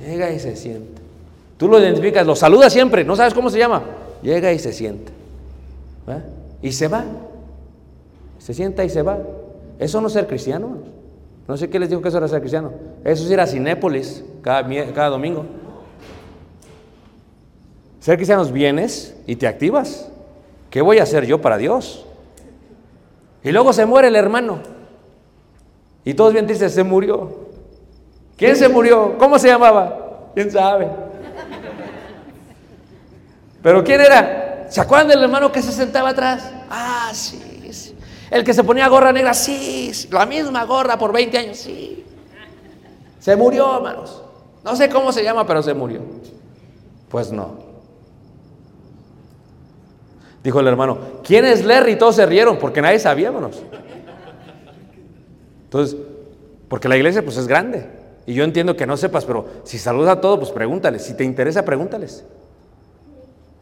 [0.00, 1.02] Llega y se sienta.
[1.58, 3.82] Tú lo identificas, lo saludas siempre, no sabes cómo se llama.
[4.22, 5.12] Llega y se sienta.
[6.62, 7.04] Y se va.
[8.38, 9.18] Se sienta y se va.
[9.78, 10.95] Eso no es ser cristiano.
[11.48, 12.72] No sé qué les dijo que eso era ser cristiano.
[13.04, 15.46] Eso es ir a Cinépolis cada, cada domingo.
[18.00, 20.08] Ser cristiano es vienes y te activas.
[20.70, 22.06] ¿Qué voy a hacer yo para Dios?
[23.42, 24.58] Y luego se muere el hermano.
[26.04, 27.46] Y todos bien tristes, se murió.
[28.36, 29.16] ¿Quién se murió?
[29.18, 30.30] ¿Cómo se llamaba?
[30.34, 30.88] ¿Quién sabe?
[33.62, 34.66] ¿Pero quién era?
[34.68, 36.52] ¿Se acuerdan del hermano que se sentaba atrás?
[36.68, 37.45] Ah, sí, sí.
[38.30, 39.92] El que se ponía gorra negra, sí.
[40.10, 42.04] La misma gorra por 20 años, sí.
[43.20, 44.22] Se murió, hermanos.
[44.64, 46.00] No sé cómo se llama, pero se murió.
[47.08, 47.66] Pues no.
[50.42, 51.96] Dijo el hermano, ¿quién es Larry?
[51.96, 53.62] Todos se rieron porque nadie sabía, hermanos.
[55.64, 55.96] Entonces,
[56.68, 57.88] porque la iglesia pues es grande.
[58.26, 61.02] Y yo entiendo que no sepas, pero si saludas a todos, pues pregúntales.
[61.02, 62.24] Si te interesa, pregúntales.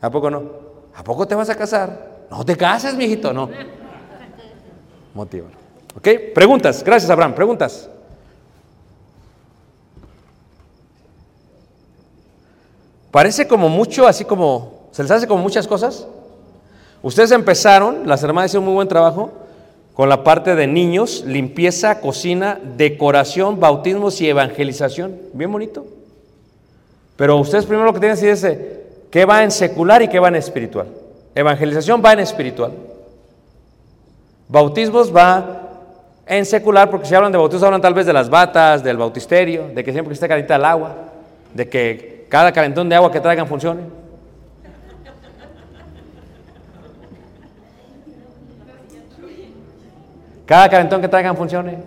[0.01, 0.43] ¿A poco no?
[0.95, 2.27] ¿A poco te vas a casar?
[2.31, 3.49] No te cases, mijito, no.
[5.15, 5.47] Motiva.
[5.97, 6.09] ¿Ok?
[6.35, 6.83] Preguntas.
[6.85, 7.35] Gracias, Abraham.
[7.35, 7.89] Preguntas.
[13.11, 16.09] Parece como mucho, así como, se les hace como muchas cosas.
[17.01, 19.31] Ustedes empezaron, las hermanas hicieron muy buen trabajo
[19.95, 25.17] con la parte de niños, limpieza, cocina, decoración, bautismos y evangelización.
[25.33, 25.87] Bien bonito.
[27.15, 28.59] Pero ustedes primero lo que tienen que decir es
[29.13, 30.89] qué va en secular y qué va en espiritual.
[31.37, 32.73] Evangelización va en espiritual.
[34.49, 35.61] Bautismos va
[36.27, 39.69] en secular, porque si hablan de bautismos hablan tal vez de las batas, del bautisterio,
[39.75, 40.95] de que siempre que esté caliente el agua,
[41.53, 43.83] de que cada calentón de agua que traigan funcione.
[50.47, 51.79] Cada calentón que traigan funcione.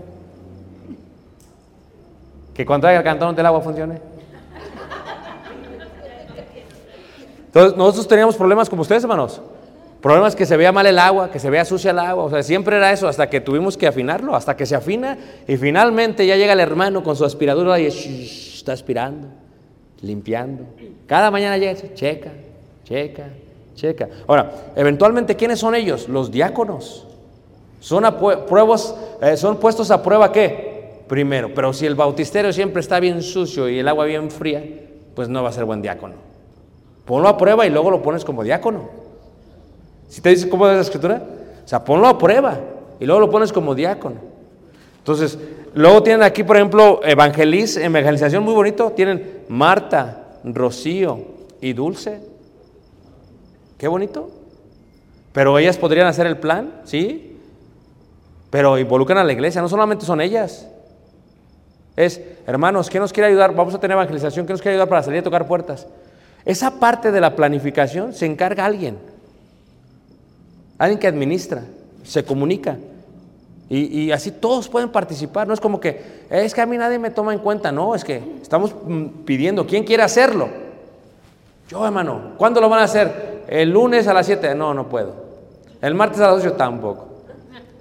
[2.54, 4.02] Que cuando traiga el calentón del agua funcione.
[7.46, 9.41] Entonces, nosotros teníamos problemas como ustedes, hermanos.
[10.02, 12.26] Problemas que se vea mal el agua, que se vea sucia el agua.
[12.26, 15.58] O sea, siempre era eso hasta que tuvimos que afinarlo, hasta que se afina y
[15.58, 19.28] finalmente ya llega el hermano con su aspiradora y está aspirando,
[20.02, 20.64] limpiando.
[21.08, 22.30] Cada mañana llega checa,
[22.84, 23.30] checa,
[23.76, 24.08] checa.
[24.28, 26.08] Ahora, eventualmente, ¿quiénes son ellos?
[26.08, 27.08] Los diáconos.
[27.80, 31.02] Son, apue- pruebas, eh, son puestos a prueba qué?
[31.08, 34.64] Primero, pero si el bautisterio siempre está bien sucio y el agua bien fría,
[35.16, 36.16] pues no va a ser buen diácono.
[37.06, 39.07] Ponlo a prueba y luego lo pones como diácono.
[40.08, 41.22] Si te dice cómo es la escritura,
[41.63, 42.60] o sea, ponlo a prueba
[43.00, 44.15] y luego lo pones como diácono.
[45.00, 45.38] Entonces,
[45.74, 48.91] luego tienen aquí, por ejemplo, evangeliz, evangelización muy bonito.
[48.91, 51.20] Tienen Marta, Rocío
[51.62, 52.20] y Dulce.
[53.78, 54.30] Qué bonito.
[55.34, 57.38] Pero ellas podrían hacer el plan, ¿sí?
[58.50, 60.67] Pero involucran a la iglesia, no solamente son ellas.
[61.96, 63.54] Es, hermanos, ¿quién nos quiere ayudar?
[63.54, 65.88] Vamos a tener evangelización, ¿quién nos quiere ayudar para salir a tocar puertas?
[66.46, 68.98] Esa parte de la planificación se encarga alguien.
[70.78, 71.63] Alguien que administra,
[72.04, 72.78] se comunica.
[73.70, 75.46] Y, así todos pueden participar.
[75.48, 77.70] No es como que, es que a mí nadie me toma en cuenta.
[77.72, 80.48] No, es que estamos mm, pidiendo, ¿quién quiere hacerlo?
[81.68, 83.44] Yo, hermano, ¿cuándo lo van a hacer?
[83.50, 84.56] El lunes a las 7.
[84.56, 85.13] No, no puedo.
[85.82, 87.08] El martes a las 8 tampoco.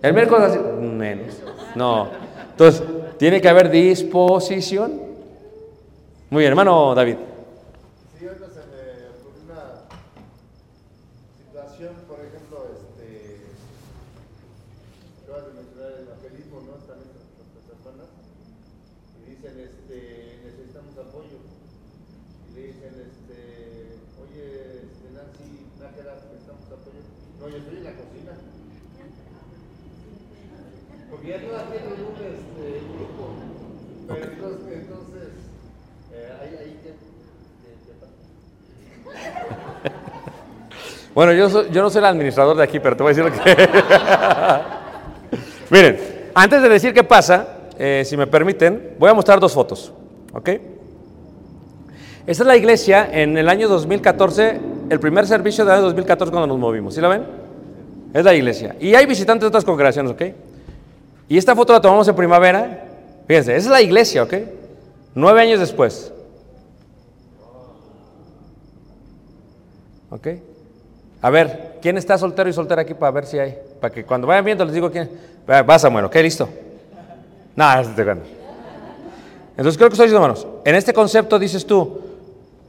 [0.03, 0.73] El miércoles a las 7.
[0.81, 1.35] Menos.
[1.77, 2.09] No.
[2.51, 2.83] Entonces,
[3.19, 5.01] tiene que haber disposición.
[6.31, 7.17] Muy bien, hermano David.
[8.19, 9.87] Sí, ahorita se me ocurrió una
[11.39, 13.47] situación, por ejemplo, este,
[15.23, 16.73] acabas de mencionar el evangelismo, ¿no?
[16.83, 17.23] Están estas
[17.55, 18.11] nuestras hermanas
[19.23, 19.99] y dicen, este,
[20.45, 21.39] necesitamos apoyo.
[21.39, 23.39] Y le dicen, este,
[24.19, 24.45] oye,
[24.91, 27.01] este, Nancy, Nájera, necesitamos apoyo.
[27.39, 28.33] No, yo estoy en la cocina.
[31.11, 33.25] Porque ya todas tienen un este, grupo.
[34.09, 35.29] Pero entonces, entonces
[36.13, 38.13] eh, ahí, ahí, ¿qué, qué- qué pasa?
[41.17, 43.69] Bueno, yo, no soy el administrador de aquí, pero te voy a decir lo que...
[45.71, 45.99] Miren,
[46.35, 47.49] antes de decir qué pasa,
[47.79, 49.95] eh, si me permiten, voy a mostrar dos fotos.
[50.35, 50.51] ¿Ok?
[52.27, 56.49] Esta es la iglesia en el año 2014, el primer servicio del año 2014 cuando
[56.49, 56.95] nos movimos.
[56.95, 57.25] ¿Sí la ven?
[58.13, 58.77] Es la iglesia.
[58.79, 60.23] Y hay visitantes de otras congregaciones, ¿ok?
[61.31, 62.85] Y esta foto la tomamos en primavera.
[63.27, 64.35] Fíjense, esa es la iglesia, ¿ok?
[65.15, 66.13] Nueve años después.
[70.11, 70.29] ¿Ok?
[71.23, 73.57] A ver, ¿quién está soltero y soltera aquí para ver si hay?
[73.81, 75.11] Para que cuando vayan viendo les digo quién.
[75.49, 76.15] Va, Samuel, ¿ok?
[76.17, 76.49] Listo.
[77.55, 78.37] Nada, no.
[79.51, 82.01] Entonces creo que estoy diciendo, hermanos, en este concepto dices tú,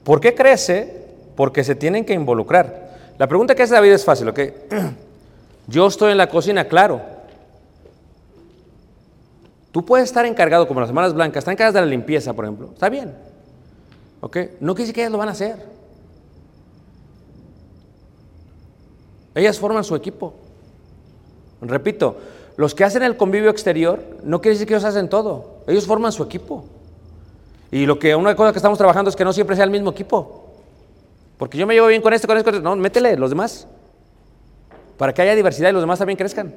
[0.03, 1.05] ¿por qué crece?
[1.35, 2.87] Porque se tienen que involucrar.
[3.17, 4.39] La pregunta que hace David es fácil, ¿ok?
[5.67, 7.01] Yo estoy en la cocina, claro.
[9.71, 12.69] Tú puedes estar encargado, como las hermanas blancas, están encargadas de la limpieza, por ejemplo.
[12.73, 13.13] Está bien.
[14.21, 14.37] ¿Ok?
[14.61, 15.76] No quiere que ellas lo van a hacer.
[19.37, 20.33] Ellas forman su equipo.
[21.61, 22.17] Repito,
[22.55, 25.57] los que hacen el convivio exterior, no quiere decir que ellos hacen todo.
[25.67, 26.65] Ellos forman su equipo.
[27.71, 29.91] Y lo que una cosa que estamos trabajando es que no siempre sea el mismo
[29.91, 30.45] equipo.
[31.37, 32.63] Porque yo me llevo bien con este, con este, con este.
[32.63, 33.67] No, métele los demás.
[34.97, 36.55] Para que haya diversidad y los demás también crezcan.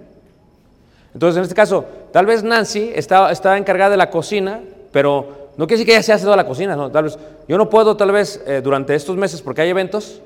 [1.13, 5.81] Entonces, en este caso, tal vez Nancy está, encargada de la cocina, pero no quiere
[5.81, 6.77] decir que ella se hace toda la cocina.
[6.77, 6.91] ¿no?
[6.91, 10.23] Tal vez, yo no puedo, tal vez, eh, durante estos meses, porque hay eventos,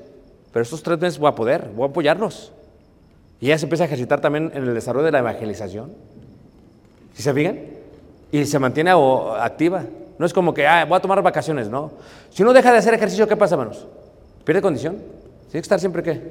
[0.55, 2.53] pero estos tres meses voy a poder, voy a apoyarlos.
[3.41, 5.91] Y ella se empieza a ejercitar también en el desarrollo de la evangelización.
[7.13, 7.59] ¿Sí se fijan?
[8.31, 9.83] Y se mantiene o- activa.
[10.17, 11.91] No es como que, ah, voy a tomar vacaciones, no.
[12.29, 13.85] Si uno deja de hacer ejercicio, ¿qué pasa, hermanos?
[14.45, 14.93] ¿Pierde condición?
[14.95, 16.21] Tiene que estar siempre, ¿qué?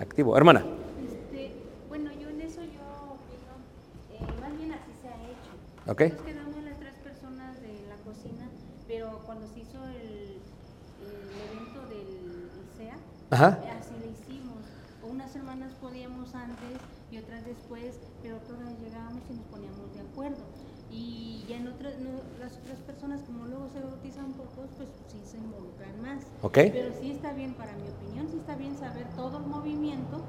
[0.00, 0.36] Activo.
[0.36, 0.64] Hermana.
[1.00, 1.52] Este,
[1.88, 2.82] bueno, yo en eso yo
[3.14, 3.54] opino,
[4.12, 5.52] eh, más bien así se ha hecho.
[5.92, 6.00] Ok.
[6.18, 8.48] Nos quedamos las tres personas de la cocina,
[8.88, 10.40] pero cuando se hizo el,
[11.06, 12.96] el evento del ICEA,
[13.30, 13.58] Ajá.
[13.78, 14.58] así lo hicimos.
[15.08, 16.78] Unas hermanas podíamos antes
[17.10, 20.38] y otras después, pero todas llegábamos y nos poníamos de acuerdo.
[20.92, 25.20] Y ya en otras, no, las otras personas, como luego se bautizan pocos, pues sí
[25.24, 26.24] se involucran más.
[26.42, 26.58] Ok.
[26.72, 30.20] Pero sí está bien, para mi opinión, sí está bien saber todo el movimiento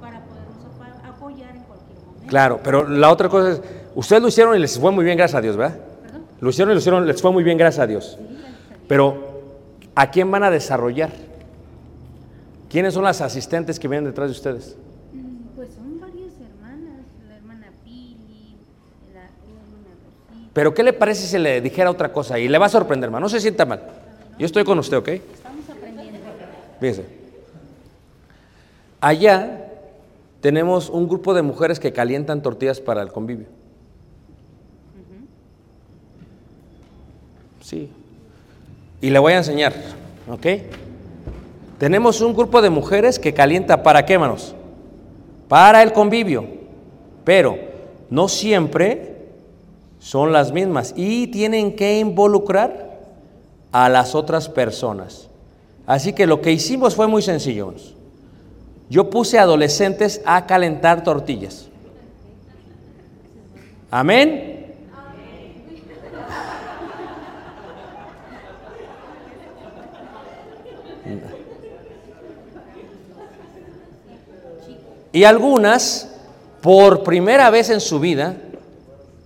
[0.00, 2.26] para podernos apa- apoyar en cualquier momento.
[2.28, 3.62] Claro, pero la otra cosa es,
[3.94, 5.78] ustedes lo hicieron y les fue muy bien, gracias a Dios, ¿verdad?
[6.02, 6.22] ¿Perdón?
[6.40, 8.16] Lo hicieron y lo hicieron, les fue muy bien, gracias a Dios.
[8.18, 8.80] Sí, gracias a Dios.
[8.88, 9.42] Pero,
[9.94, 11.10] ¿a quién van a desarrollar?
[12.70, 14.76] ¿Quiénes son las asistentes que vienen detrás de ustedes?
[15.12, 18.56] Mm, Pues son varias hermanas, la hermana Pili,
[19.12, 19.90] la, la hermana
[20.30, 20.50] Rosita.
[20.52, 22.38] Pero, ¿qué le parece si le dijera otra cosa?
[22.38, 23.24] Y le va a sorprender, hermano.
[23.24, 23.82] No se sienta mal.
[24.38, 25.08] Yo estoy con usted, ¿ok?
[25.08, 26.18] Estamos aprendiendo.
[26.80, 27.04] Fíjense.
[29.00, 29.66] Allá
[30.40, 33.46] tenemos un grupo de mujeres que calientan tortillas para el convivio.
[37.62, 37.90] Sí.
[39.00, 39.72] Y le voy a enseñar,
[40.28, 40.46] ¿ok?
[41.80, 44.54] Tenemos un grupo de mujeres que calienta para qué, manos?
[45.48, 46.44] Para el convivio.
[47.24, 47.56] Pero
[48.10, 49.16] no siempre
[49.98, 53.00] son las mismas y tienen que involucrar
[53.72, 55.30] a las otras personas.
[55.86, 57.72] Así que lo que hicimos fue muy sencillo.
[58.90, 61.70] Yo puse adolescentes a calentar tortillas.
[63.90, 64.59] Amén.
[75.12, 76.08] Y algunas,
[76.62, 78.36] por primera vez en su vida,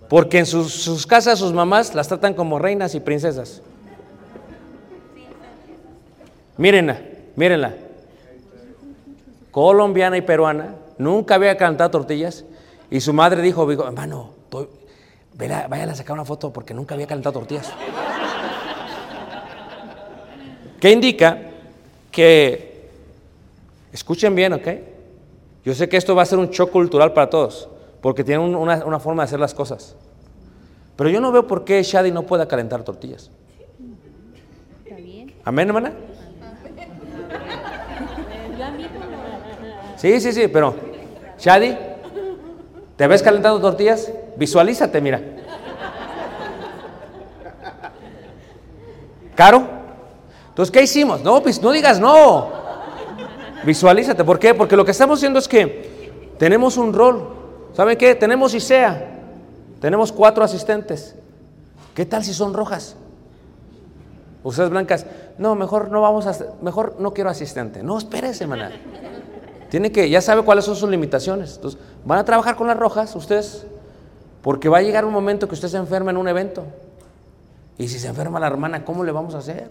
[0.08, 3.60] porque en sus, casas sus mamás las tratan como reinas y princesas.
[6.56, 7.00] Mírenla,
[7.36, 7.74] mírenla.
[9.50, 12.44] Colombiana y peruana, nunca había cantado tortillas.
[12.90, 14.68] Y su madre dijo, hermano, estoy-
[15.36, 17.70] váyale a sacar una foto porque nunca había calentado tortillas.
[20.80, 21.38] ¿Qué indica?
[22.10, 22.88] Que,
[23.92, 24.68] escuchen bien, ¿ok?
[25.64, 27.68] Yo sé que esto va a ser un shock cultural para todos,
[28.00, 29.96] porque tienen un- una, una forma de hacer las cosas.
[30.96, 33.30] Pero yo no veo por qué Shadi no pueda calentar tortillas.
[34.84, 35.34] Está bien.
[35.44, 35.92] ¿Amén, hermana?
[38.58, 40.74] Yo a mí no Sí, sí, sí, pero
[41.38, 41.76] Shadi,
[42.96, 44.12] ¿te ves calentando tortillas?
[44.36, 45.20] Visualízate, mira.
[49.34, 49.66] ¿Caro?
[50.50, 51.22] Entonces, ¿qué hicimos?
[51.22, 52.63] No, pues no digas no.
[53.64, 54.24] Visualízate.
[54.24, 54.54] ¿Por qué?
[54.54, 57.28] Porque lo que estamos haciendo es que tenemos un rol.
[57.72, 58.14] ¿Saben qué?
[58.14, 59.14] Tenemos ISEA.
[59.80, 61.14] Tenemos cuatro asistentes.
[61.94, 62.96] ¿Qué tal si son rojas?
[64.42, 65.06] Ustedes blancas.
[65.38, 67.82] No, mejor no vamos a, mejor no quiero asistente.
[67.82, 68.72] No, espérese, maná.
[69.70, 71.56] Tiene que, ya sabe cuáles son sus limitaciones.
[71.56, 73.66] Entonces, van a trabajar con las rojas ustedes,
[74.42, 76.64] porque va a llegar un momento que usted se enferma en un evento.
[77.76, 79.68] Y si se enferma la hermana, ¿cómo le vamos a hacer?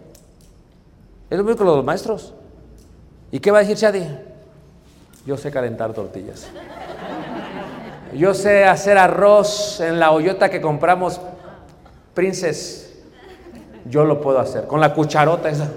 [1.29, 2.33] Es lo mismo que los maestros.
[3.33, 4.05] ¿Y qué va a decir Shadi?
[5.25, 6.45] Yo sé calentar tortillas.
[8.13, 11.19] Yo sé hacer arroz en la hoyota que compramos
[12.13, 12.93] Princess.
[13.89, 14.67] Yo lo puedo hacer.
[14.67, 15.67] Con la cucharota esa.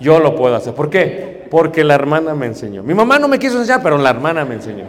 [0.00, 0.74] Yo lo puedo hacer.
[0.74, 1.46] ¿Por qué?
[1.52, 2.82] Porque la hermana me enseñó.
[2.82, 4.86] Mi mamá no me quiso enseñar, pero la hermana me enseñó.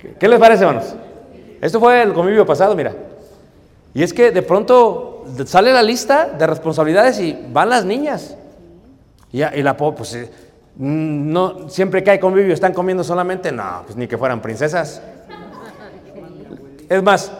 [0.00, 0.96] ¿Qué, qué les parece, hermanos?
[1.60, 2.92] Esto fue el convivio pasado, mira.
[3.94, 8.36] Y es que de pronto sale la lista de responsabilidades y van las niñas.
[9.32, 10.30] Y, la po- pues eh,
[10.76, 15.00] no siempre que hay convivio están comiendo solamente, no, pues ni que fueran princesas.
[16.88, 17.32] Es más,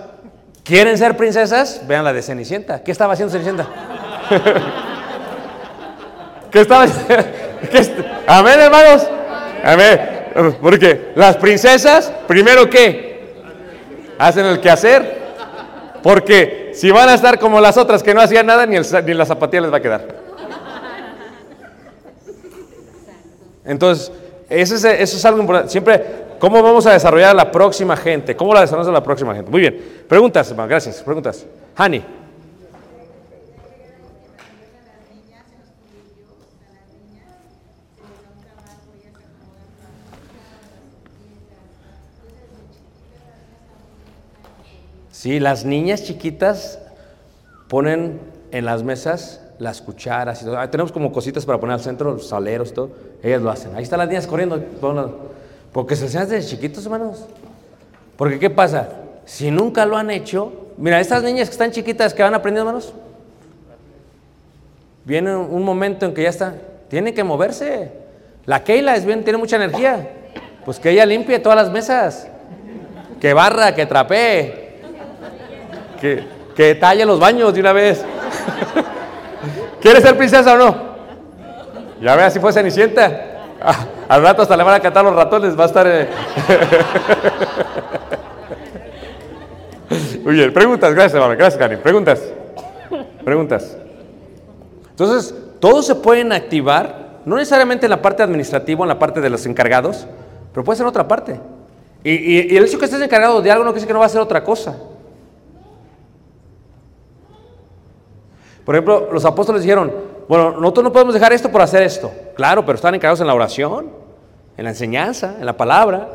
[0.64, 1.82] ¿quieren ser princesas?
[1.86, 2.82] Vean la de Cenicienta.
[2.82, 3.66] ¿Qué estaba haciendo Cenicienta?
[6.50, 6.86] ¿Qué estaba
[7.70, 9.06] qué est- Amén, hermanos.
[9.64, 10.00] Amén.
[10.60, 13.34] Porque las princesas, primero qué?
[14.18, 15.20] Hacen el quehacer.
[16.02, 19.14] Porque si van a estar como las otras que no hacían nada, ni, el, ni
[19.14, 20.21] la zapatilla les va a quedar.
[23.64, 24.12] Entonces,
[24.48, 25.70] eso es, eso es algo importante.
[25.70, 26.04] Siempre,
[26.38, 28.36] ¿cómo vamos a desarrollar a la próxima gente?
[28.36, 29.50] ¿Cómo la desarrollamos a la próxima gente?
[29.50, 30.04] Muy bien.
[30.08, 30.68] Preguntas, hermano.
[30.68, 31.02] Gracias.
[31.02, 31.46] Preguntas.
[31.76, 32.02] Hani.
[45.10, 46.80] Sí, las niñas chiquitas
[47.68, 50.68] ponen en las mesas las cucharas y todo.
[50.68, 52.90] Tenemos como cositas para poner al centro, los saleros y todo.
[53.22, 53.74] Ellas lo hacen.
[53.76, 54.60] Ahí están las niñas corriendo.
[55.72, 57.24] Porque se enseñan desde chiquitos, hermanos.
[58.16, 58.88] Porque ¿qué pasa?
[59.24, 62.92] Si nunca lo han hecho, mira, estas niñas que están chiquitas que van aprendiendo, hermanos,
[65.04, 67.92] viene un momento en que ya están, tienen que moverse.
[68.44, 70.10] La Keila es bien, tiene mucha energía.
[70.64, 72.26] Pues que ella limpie todas las mesas.
[73.20, 74.72] Que barra, que trapee.
[76.00, 76.24] Que,
[76.56, 78.04] que talle los baños de una vez.
[79.82, 80.76] ¿Quieres ser princesa o no?
[82.00, 83.28] Ya vea si fue Cenicienta.
[83.60, 85.86] Ah, al rato hasta le van a cantar los ratones, va a estar...
[85.86, 86.08] eh.
[90.24, 91.20] Muy bien, preguntas, gracias.
[91.36, 91.78] Gracias, Karin.
[91.80, 92.22] Preguntas.
[93.24, 93.76] Preguntas.
[94.90, 99.30] Entonces, todos se pueden activar, no necesariamente en la parte administrativa, en la parte de
[99.30, 100.06] los encargados,
[100.52, 101.40] pero puede ser en otra parte.
[102.04, 104.06] Y- y el hecho que estés encargado de algo no quiere decir que no va
[104.06, 104.76] a ser otra cosa.
[108.64, 109.92] Por ejemplo, los apóstoles dijeron,
[110.28, 112.10] bueno, nosotros no podemos dejar esto por hacer esto.
[112.34, 113.90] Claro, pero están encargados en la oración,
[114.56, 116.08] en la enseñanza, en la palabra.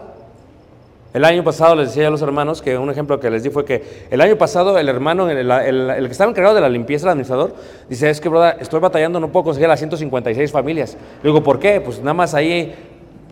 [1.14, 3.66] El año pasado les decía a los hermanos que un ejemplo que les di fue
[3.66, 5.48] que el año pasado el hermano, el,
[6.06, 7.56] que estaba encargado de la limpieza, el administrador,
[7.90, 10.96] dice, es que, brother, estoy batallando, no puedo conseguir a las 156 familias.
[11.24, 11.82] Le digo, ¿por qué?
[11.82, 12.76] Pues nada más ahí,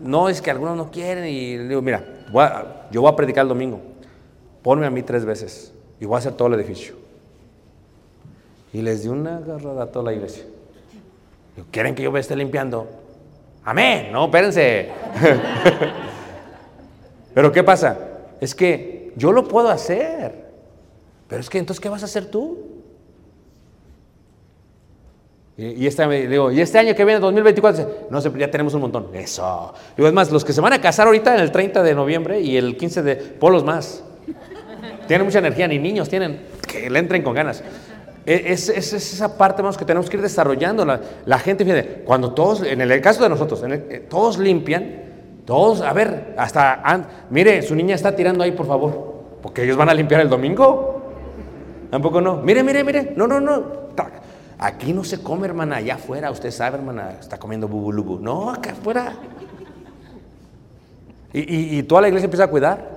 [0.02, 1.26] no, es que algunos no quieren.
[1.26, 2.02] Y le digo, mira,
[2.90, 3.80] yo voy a predicar el domingo.
[4.62, 7.05] Ponme a mí tres veces y voy a hacer todo el edificio.
[8.76, 10.44] Y les di una agarrada a toda la iglesia.
[11.70, 12.86] ¿Quieren que yo me esté limpiando?
[13.64, 14.12] Amén.
[14.12, 14.90] No, espérense.
[17.34, 17.96] Pero ¿qué pasa?
[18.38, 20.50] Es que yo lo puedo hacer.
[21.26, 22.58] Pero es que entonces, ¿qué vas a hacer tú?
[25.56, 28.74] Y, y este, digo, y este año que viene, 2024, dice, no sé, ya tenemos
[28.74, 29.08] un montón.
[29.14, 29.72] Eso.
[29.96, 32.42] Digo, es más, los que se van a casar ahorita en el 30 de noviembre
[32.42, 34.04] y el 15 de, polos más.
[35.06, 37.64] Tienen mucha energía, ni niños tienen, que le entren con ganas.
[38.26, 40.84] E- Es, es- es esa parte hermanos, que tenemos que ir desarrollando.
[41.24, 45.04] La, gente, fíjate, cuando todos, en el caso de nosotros, eh, todos limpian,
[45.44, 46.82] todos, a ver, hasta,
[47.30, 51.02] mire, su niña está tirando ahí, por favor, porque ellos van a limpiar el domingo.
[51.90, 52.38] Tampoco no.
[52.38, 53.86] Mire, mire, mire, no, no, no.
[54.58, 58.18] Aquí no se come, hermana, allá afuera, usted sabe, hermana, está comiendo bubulubu.
[58.18, 59.12] No, acá afuera.
[61.32, 62.95] Y- y toda la iglesia empieza a cuidar.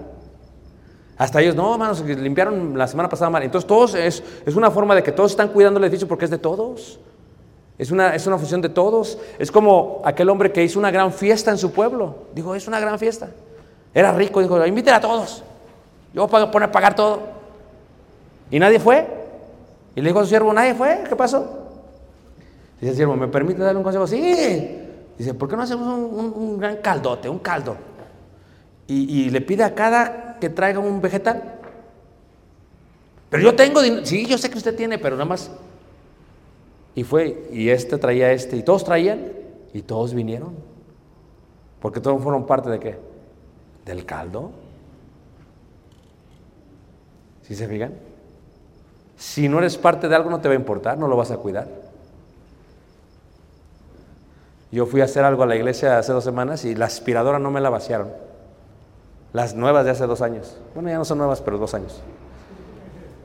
[1.19, 3.43] Hasta ellos, no, hermanos, limpiaron la semana pasada mal.
[3.43, 6.31] Entonces, todos es, es una forma de que todos están cuidando el edificio porque es
[6.31, 6.97] de todos.
[7.77, 9.17] Es una, es una función de todos.
[9.37, 12.15] Es como aquel hombre que hizo una gran fiesta en su pueblo.
[12.33, 13.29] Dijo, es una gran fiesta.
[13.93, 15.43] Era rico, dijo, inviten a todos.
[16.13, 17.19] Yo voy a poner a pagar todo.
[18.49, 19.05] Y nadie fue.
[19.95, 21.03] Y le dijo a su siervo, nadie fue.
[21.07, 21.67] ¿Qué pasó?
[22.79, 24.07] Dice el siervo, ¿me permite darle un consejo?
[24.07, 24.79] Sí.
[25.17, 27.75] Dice, ¿por qué no hacemos un, un- un gran caldote, un caldo?
[28.87, 31.59] Y, y le pide a cada que traiga un vegetal.
[33.29, 34.05] Pero yo tengo dinero.
[34.05, 35.51] Sí, yo sé que usted tiene, pero nada más.
[36.95, 39.31] Y fue, y este traía este, y todos traían,
[39.73, 40.55] y todos vinieron.
[41.79, 42.97] Porque todos fueron parte de qué?
[43.85, 44.51] Del caldo.
[47.43, 47.93] ¿Sí se fijan?
[49.17, 51.37] Si no eres parte de algo, no te va a importar, no lo vas a
[51.37, 51.67] cuidar.
[54.71, 57.49] Yo fui a hacer algo a la iglesia hace dos semanas y la aspiradora no
[57.49, 58.28] me la vaciaron.
[59.33, 60.57] Las nuevas de hace dos años.
[60.73, 62.01] Bueno, ya no son nuevas, pero dos años.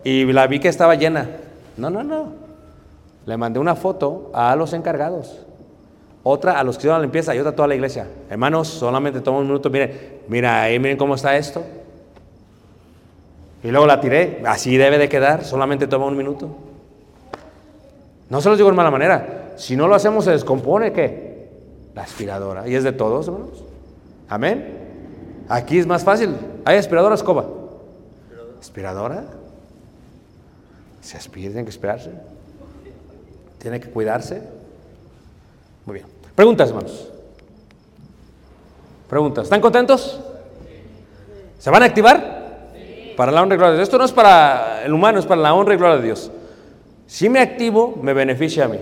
[0.02, 1.30] Y la vi que estaba llena.
[1.76, 2.32] No, no, no.
[3.26, 5.40] Le mandé una foto a los encargados.
[6.22, 8.06] otra a los que hicieron la limpieza y otra a toda la iglesia.
[8.30, 11.62] Hermanos, solamente toma un minuto, miren, mira, ahí miren cómo está esto.
[13.62, 16.48] Y luego la tiré, así debe de quedar, solamente toma un minuto.
[18.28, 19.52] No se los digo de mala manera.
[19.56, 21.48] Si no lo hacemos, se descompone, ¿qué?
[21.94, 22.66] La aspiradora.
[22.68, 23.64] Y es de todos, hermanos.
[24.28, 24.83] Amén.
[25.48, 26.34] Aquí es más fácil.
[26.64, 27.46] ¿Hay aspiradora escoba?
[28.60, 29.24] ¿Aspiradora?
[31.00, 32.10] Se aspira, tiene que esperarse.
[33.58, 34.42] Tiene que cuidarse.
[35.84, 36.06] Muy bien.
[36.34, 37.08] Preguntas, hermanos.
[39.08, 39.44] Preguntas.
[39.44, 40.20] ¿Están contentos?
[41.58, 42.44] ¿Se van a activar?
[43.16, 43.88] Para la honra y gloria de Dios.
[43.88, 46.30] Esto no es para el humano, es para la honra y gloria de Dios.
[47.06, 48.78] Si me activo, me beneficia a mí.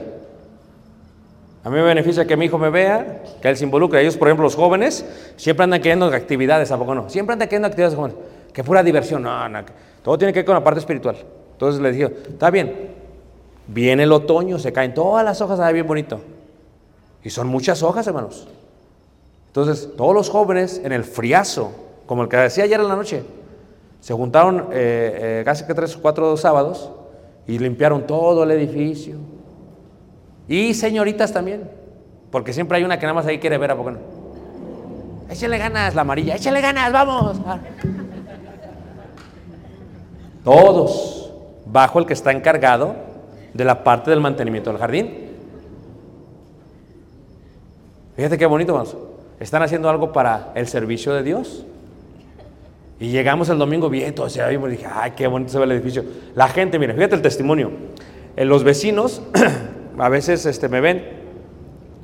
[1.64, 4.00] A mí me beneficia que mi hijo me vea, que él se involucre.
[4.00, 5.04] Ellos, por ejemplo, los jóvenes,
[5.36, 7.08] siempre andan queriendo actividades, ¿a poco no?
[7.08, 8.16] Siempre andan queriendo actividades jóvenes.
[8.52, 9.22] Que pura diversión.
[9.22, 9.60] No, no.
[10.02, 11.16] Todo tiene que ver con la parte espiritual.
[11.52, 12.90] Entonces le dije, está bien.
[13.68, 16.20] Viene el otoño, se caen todas las hojas, sabe bien bonito.
[17.22, 18.48] Y son muchas hojas, hermanos.
[19.46, 21.70] Entonces, todos los jóvenes en el friazo,
[22.06, 23.22] como el que decía ayer en la noche,
[24.00, 26.90] se juntaron eh, eh, casi que tres o cuatro sábados
[27.46, 29.16] y limpiaron todo el edificio.
[30.52, 31.62] Y señoritas también,
[32.30, 33.98] porque siempre hay una que nada más ahí quiere ver a poco no.
[35.30, 37.40] Échale ganas, la amarilla, échale ganas, vamos.
[37.46, 37.58] Ah.
[40.44, 41.32] Todos,
[41.64, 42.96] bajo el que está encargado
[43.54, 45.30] de la parte del mantenimiento del jardín.
[48.14, 48.94] Fíjate qué bonito, vamos.
[49.40, 51.64] Están haciendo algo para el servicio de Dios.
[53.00, 55.72] Y llegamos el domingo bien, todo se vimos dije, ay, qué bonito se ve el
[55.72, 56.04] edificio.
[56.34, 57.70] La gente, mira, fíjate el testimonio.
[58.36, 59.22] En los vecinos
[59.98, 61.02] a veces este, me ven,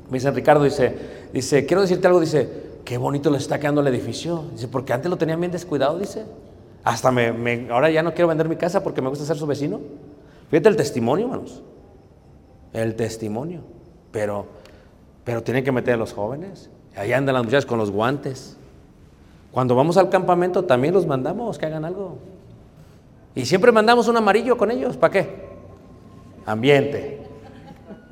[0.09, 0.95] me dicen, Ricardo, dice,
[1.33, 2.49] dice, quiero decirte algo, dice,
[2.85, 4.45] qué bonito le está quedando el edificio.
[4.53, 6.25] Dice, porque antes lo tenían bien descuidado, dice.
[6.83, 9.45] Hasta me, me- ahora ya no quiero vender mi casa porque me gusta ser su
[9.45, 9.79] vecino.
[10.49, 11.61] Fíjate el testimonio, hermanos.
[12.73, 13.61] El testimonio.
[14.11, 14.45] Pero,
[15.23, 16.69] pero tienen que meter a los jóvenes.
[16.95, 18.57] Ahí andan las muchachas con los guantes.
[19.51, 22.17] Cuando vamos al campamento también los mandamos que hagan algo.
[23.35, 24.97] Y siempre mandamos un amarillo con ellos.
[24.97, 25.29] ¿Para qué?
[26.45, 27.21] Ambiente.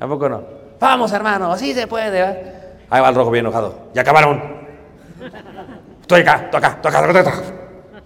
[0.00, 0.42] ¿A poco no?
[0.78, 2.10] Vamos, hermano, así se puede.
[2.10, 2.38] ¿verdad?
[2.90, 3.88] Ahí va el rojo bien enojado.
[3.94, 4.42] Ya acabaron.
[6.00, 7.42] Estoy acá, estoy acá, estoy acá, estoy acá.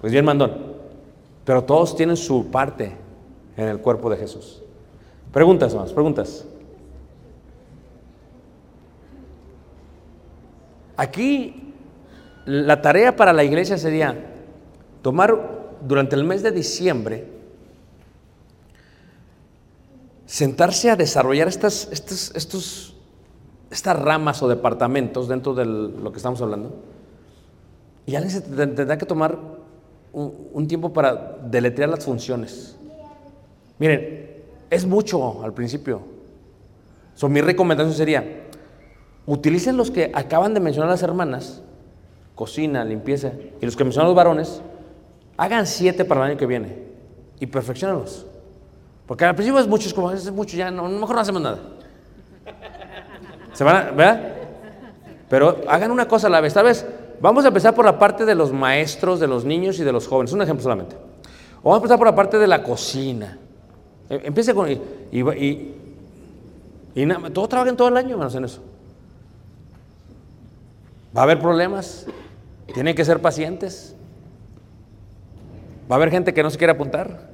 [0.01, 0.73] Pues bien mandón.
[1.45, 2.97] Pero todos tienen su parte
[3.57, 4.63] en el cuerpo de Jesús.
[5.33, 6.47] Preguntas más, preguntas.
[10.97, 11.75] Aquí
[12.45, 14.17] la tarea para la iglesia sería
[15.01, 15.37] tomar
[15.81, 17.27] durante el mes de diciembre,
[20.33, 22.97] sentarse a desarrollar estas, estas, estos,
[23.71, 26.73] estas ramas o departamentos dentro de lo que estamos hablando.
[28.07, 29.39] Y alguien se ten- tendrá que tomar
[30.15, 32.79] un, tiempo para deletrear las funciones.
[33.79, 36.01] Miren, es mucho al principio.
[37.15, 38.49] So, mi recomendación sería,
[39.27, 41.63] utilicen los que acaban de mencionar las hermanas,
[42.35, 44.63] cocina, limpieza, y los que mencionan los varones,
[45.37, 46.85] hagan siete para el año que viene
[47.39, 48.25] y perfeccionenlos.
[49.13, 51.59] Porque al principio es mucho, es como, es mucho, ya no, mejor no hacemos nada.
[53.53, 54.23] ¿Se van a, ¿verdad?
[55.29, 56.55] Pero hagan una cosa a la vez.
[56.55, 56.87] Tal vez
[57.21, 60.09] vamos a empezar por la parte de los maestros, de los niños y de los
[60.09, 60.33] jóvenes.
[60.33, 60.97] Un ejemplo solamente.
[61.63, 63.37] O vamos a empezar por la parte de la cocina.
[64.09, 64.71] Em- Empiece con...
[64.71, 64.79] Y,
[65.13, 65.75] y,
[67.35, 68.63] todos trabajen todo el año, hermanos, en eso.
[71.15, 72.07] Va a haber problemas.
[72.73, 73.95] Tienen que ser pacientes.
[75.91, 77.32] Va a haber gente que no se quiere apuntar.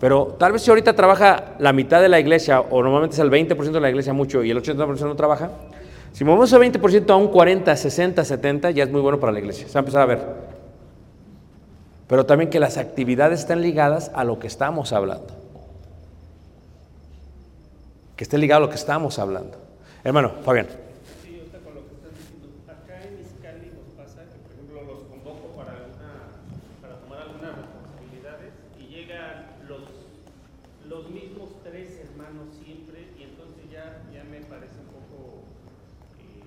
[0.00, 3.30] Pero tal vez si ahorita trabaja la mitad de la iglesia, o normalmente es el
[3.30, 5.50] 20% de la iglesia mucho y el 80% no trabaja,
[6.12, 9.38] si movemos ese 20% a un 40, 60, 70, ya es muy bueno para la
[9.38, 9.66] iglesia.
[9.66, 10.20] Se va a empezar a ver.
[12.08, 15.28] Pero también que las actividades estén ligadas a lo que estamos hablando.
[18.16, 19.58] Que esté ligado a lo que estamos hablando.
[20.02, 20.66] Hermano, Fabián.
[21.22, 22.48] Sí, ahorita con lo que estás diciendo.
[22.66, 26.32] Acá en Iscali nos pasa que, por ejemplo, los convoco para, alguna,
[26.80, 29.84] para tomar algunas responsabilidades y llegan los,
[30.88, 35.44] los mismos tres hermanos siempre y entonces ya, ya me parece un poco
[36.24, 36.40] eh,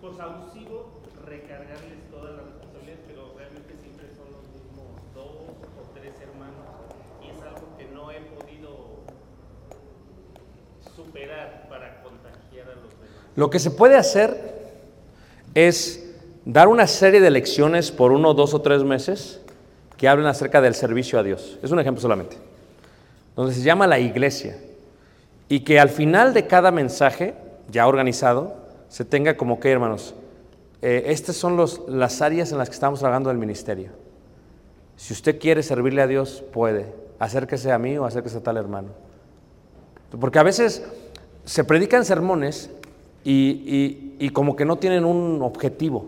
[0.00, 5.48] pues abusivo recargarles todas las responsabilidades, pero realmente siempre son los mismos dos
[5.78, 6.66] o tres hermanos
[7.22, 9.02] y es algo que no he podido
[10.94, 13.21] superar para contagiar a los demás.
[13.36, 14.52] Lo que se puede hacer
[15.54, 16.04] es
[16.44, 19.40] dar una serie de lecciones por uno, dos o tres meses
[19.96, 21.58] que hablen acerca del servicio a Dios.
[21.62, 22.36] Es un ejemplo solamente.
[23.36, 24.58] Donde se llama la iglesia.
[25.48, 27.34] Y que al final de cada mensaje,
[27.70, 28.54] ya organizado,
[28.88, 30.14] se tenga como que, hermanos,
[30.82, 33.90] eh, estas son los- las áreas en las que estamos trabajando del ministerio.
[34.96, 36.92] Si usted quiere servirle a Dios, puede.
[37.18, 38.88] Acérquese a mí o acérquese a tal hermano.
[40.20, 40.82] Porque a veces
[41.44, 42.70] se predican sermones
[43.24, 46.06] y, y- y como que no tienen un objetivo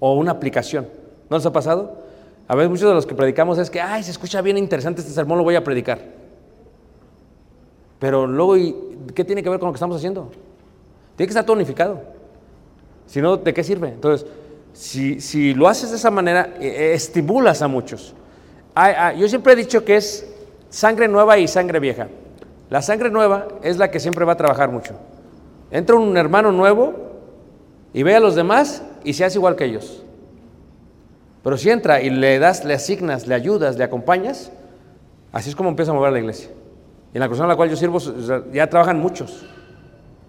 [0.00, 0.88] o una aplicación.
[1.30, 1.98] ¿No les ha pasado?
[2.48, 5.12] A veces muchos de los que predicamos es que, ay, se escucha bien interesante este
[5.12, 5.98] sermón, lo voy a predicar.
[7.98, 8.74] Pero luego, ¿y
[9.14, 10.30] ¿qué tiene que ver con lo que estamos haciendo?
[11.16, 12.00] Tiene que estar todo unificado.
[13.06, 13.88] Si no, ¿de qué sirve?
[13.88, 14.26] Entonces,
[14.72, 18.14] si, si lo haces de esa manera, eh, eh, estimulas a muchos.
[18.74, 20.26] Hay- yo siempre he dicho que es
[20.68, 22.08] sangre nueva y sangre vieja.
[22.70, 24.94] La sangre nueva es la que siempre va a trabajar mucho.
[25.74, 26.94] Entra un hermano nuevo
[27.92, 30.04] y ve a los demás y se hace igual que ellos.
[31.42, 34.52] Pero si entra y le das, le asignas, le ayudas, le acompañas,
[35.32, 36.48] así es como empieza a mover la iglesia.
[37.12, 37.98] Y en la persona a la cual yo sirvo
[38.52, 39.44] ya trabajan muchos.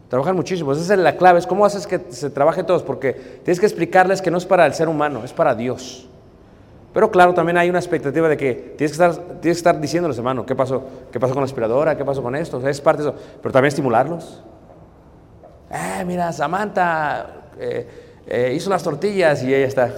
[0.10, 0.72] Trabajan muchísimo.
[0.72, 1.38] Esa es la clave.
[1.38, 2.82] Es cómo haces que se trabaje todos.
[2.82, 6.10] Porque tienes que explicarles que no es para el ser humano, es para Dios.
[6.92, 10.18] Pero claro, también hay una expectativa de que tienes que estar, tienes que estar diciéndoles,
[10.18, 10.84] hermano, ¿qué pasó?
[11.12, 11.96] ¿Qué pasó con la aspiradora?
[11.96, 12.58] ¿Qué pasó con esto?
[12.58, 13.18] O sea, es parte de eso.
[13.44, 14.44] Pero también estimularlos.
[15.76, 17.28] Eh, mira, Samantha
[17.60, 17.88] eh,
[18.28, 19.92] eh, hizo las tortillas y ella está.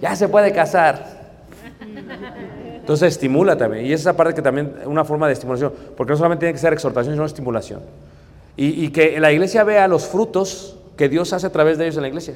[0.00, 1.20] Ya se puede casar.
[2.76, 3.86] Entonces estimula también.
[3.86, 5.72] Y esa parte que también es una forma de estimulación.
[5.96, 7.80] Porque no solamente tiene que ser exhortación, sino estimulación.
[8.56, 12.02] Y, que la iglesia vea los frutos que Dios hace a través de ellos en
[12.02, 12.34] la iglesia.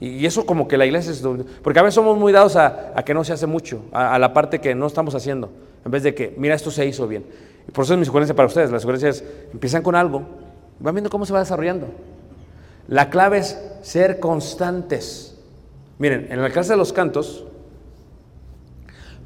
[0.00, 1.22] Y, eso como que la iglesia es...
[1.62, 4.18] Porque a veces somos muy dados a, a que no se hace mucho, a, a
[4.18, 5.50] la parte que no estamos haciendo.
[5.84, 7.24] En vez de que, mira, esto se hizo bien.
[7.72, 8.70] Por eso es mi sugerencia para ustedes.
[8.70, 10.22] La sugerencia es, empiezan con algo,
[10.78, 11.88] van viendo cómo se va desarrollando.
[12.88, 15.36] La clave es ser constantes.
[15.98, 17.44] Miren, en la clase de los cantos,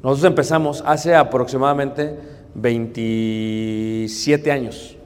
[0.01, 2.17] nosotros empezamos hace aproximadamente
[2.55, 4.97] 27 años.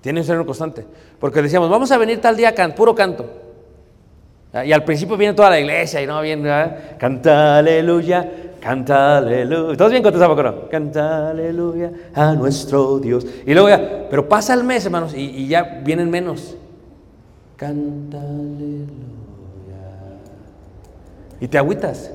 [0.00, 0.84] Tiene que ser un constante.
[1.18, 3.28] Porque decíamos, vamos a venir tal día can puro canto.
[4.64, 6.96] Y al principio viene toda la iglesia y no viene, ¿verdad?
[6.98, 9.76] canta aleluya, canta aleluya.
[9.76, 10.68] Todos bien ¿a poco no?
[10.68, 13.26] Canta aleluya a nuestro Dios.
[13.46, 16.56] Y luego ya, pero pasa el mes, hermanos, y, y ya vienen menos.
[17.56, 18.86] Canta aleluya.
[21.40, 22.10] Y te agüitas.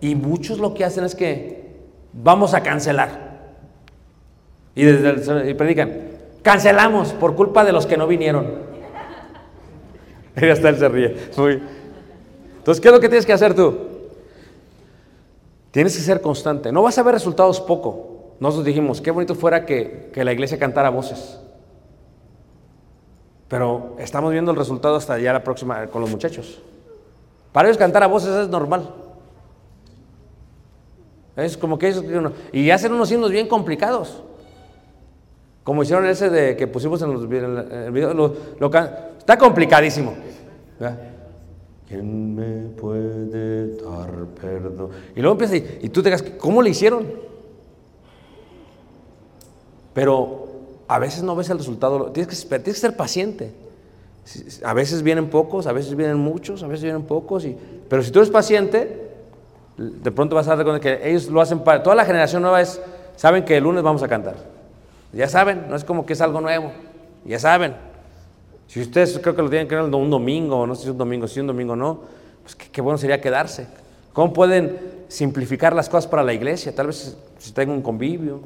[0.00, 1.72] Y muchos lo que hacen es que
[2.12, 3.24] vamos a cancelar.
[4.74, 5.10] Y, desde
[5.42, 5.92] el- y predican,
[6.42, 8.74] cancelamos por culpa de los que no vinieron.
[10.40, 11.16] Y hasta él se ríe.
[11.36, 11.62] Muy-
[12.58, 13.78] Entonces, ¿qué es lo que tienes que hacer tú?
[15.74, 16.70] Tienes que ser constante.
[16.70, 18.36] No vas a ver resultados poco.
[18.38, 21.40] Nosotros dijimos, qué bonito fuera que, la iglesia cantara voces.
[23.48, 26.62] Pero estamos viendo el resultado hasta ya la próxima con los muchachos.
[27.50, 28.88] Para ellos cantar a voces es normal.
[31.34, 32.04] Es como que ellos,
[32.52, 34.22] y hacen unos himnos bien complicados.
[35.64, 38.36] Como hicieron ese de que pusimos en, los, el video,
[39.18, 40.14] está complicadísimo.
[40.78, 41.13] ¿verdad?
[41.94, 44.90] ¿Quién me puede dar perdón?
[45.14, 47.06] Y luego empieza y, y tú te quedas, ¿cómo le hicieron?
[49.92, 50.48] Pero
[50.88, 53.52] a veces no ves el resultado, tienes que, tienes que ser paciente.
[54.64, 57.56] A veces vienen pocos, a veces vienen muchos, a veces vienen pocos, y,
[57.88, 59.10] pero si tú eres paciente,
[59.76, 61.82] de pronto vas a dar cuenta que ellos lo hacen para.
[61.82, 62.80] Toda la generación nueva es,
[63.16, 64.36] saben que el lunes vamos a cantar.
[65.12, 66.72] Ya saben, no es como que es algo nuevo.
[67.24, 67.93] Ya saben.
[68.66, 70.98] Si ustedes creo que lo tienen que ver un domingo, no sé si es un
[70.98, 72.00] domingo, si es un domingo no,
[72.42, 73.66] pues qué, bueno sería quedarse.
[74.12, 76.74] ¿Cómo pueden simplificar las cosas para la iglesia?
[76.74, 78.40] Tal vez si tengan un convivio,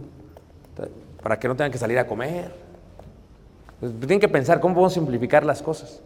[1.23, 2.53] para que no tengan que salir a comer.
[3.81, 6.01] Pues, tienen que pensar cómo podemos simplificar las cosas.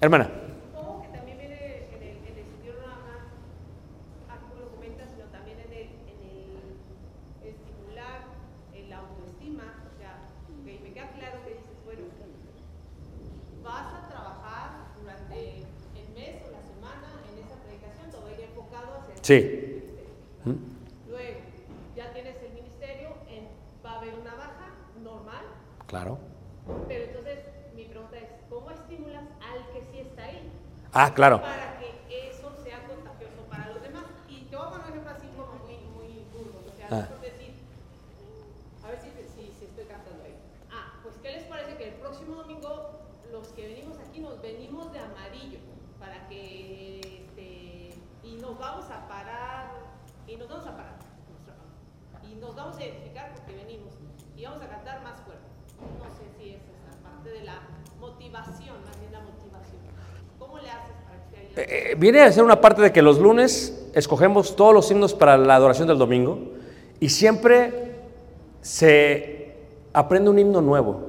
[0.00, 0.30] Hermana.
[0.72, 3.22] Supongo que también viene en el, en el sentido no nada más,
[4.28, 8.26] ah, como lo comentas, sino también en el, en el estimular
[8.74, 9.78] en la autoestima.
[9.86, 12.10] O sea, ok, me queda claro que dices, bueno,
[13.62, 18.34] vas a trabajar durante el mes o la semana en esa predicación, todo va a
[18.34, 19.82] ir enfocado hacia el Sí.
[21.08, 21.38] Luego,
[21.96, 23.48] ya tienes el ministerio, en-
[23.84, 25.44] va a haber una baja normal,
[25.86, 26.18] Claro.
[26.86, 27.38] pero entonces
[27.74, 30.50] mi pregunta es, ¿cómo estimulas al que sí está ahí?
[30.92, 31.40] Ah, claro.
[31.40, 34.04] Para que eso sea contagioso para los demás.
[34.28, 36.60] Y te voy a poner un ejemplo así como muy, muy burdo.
[36.70, 37.08] O sea, Ah.
[37.08, 37.54] por decir,
[38.84, 40.34] a ver si, si, si estoy captando ahí.
[40.70, 43.00] Ah, pues ¿qué les parece que el próximo domingo
[43.32, 45.58] los que venimos aquí nos venimos de amarillo?
[45.98, 49.70] Para que, este, y nos vamos a parar,
[50.26, 50.96] y nos vamos a parar.
[51.30, 53.94] nuestra mano, Y nos vamos a identificar porque venimos.
[54.36, 55.46] Y vamos a cantar más fuerte.
[55.98, 57.60] No sé si es esa parte de la
[58.00, 59.80] motivación, más bien la motivación.
[60.38, 63.02] ¿Cómo le haces para que sea Eh, eh, viene a ser una parte de que
[63.02, 66.38] los lunes escogemos todos los himnos para la adoración del domingo
[67.00, 67.92] y siempre
[68.60, 69.54] se
[69.92, 71.00] aprende un himno nuevo.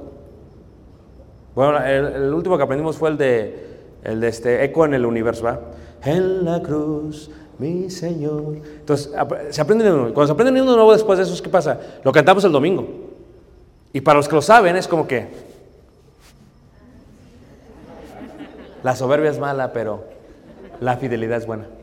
[1.54, 3.66] Bueno, el, último que aprendimos fue el de,
[4.02, 5.60] el de este Eco en el universo, ¿verdad?
[6.04, 8.56] En la cruz, mi Señor.
[8.80, 9.12] Entonces,
[9.50, 10.14] se aprende un himno.
[10.14, 11.78] Cuando se aprende un himno nuevo después de eso, ¿qué pasa?
[12.02, 12.86] Lo cantamos el domingo.
[13.92, 15.28] Y para los que lo saben, es como que
[18.82, 20.13] la soberbia es mala, pero
[20.80, 21.66] la fidelidad es buena.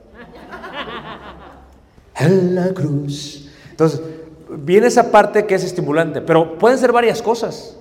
[2.20, 3.50] En la cruz.
[3.72, 4.02] Entonces,
[4.50, 7.78] viene esa parte que es estimulante, pero pueden ser varias cosas.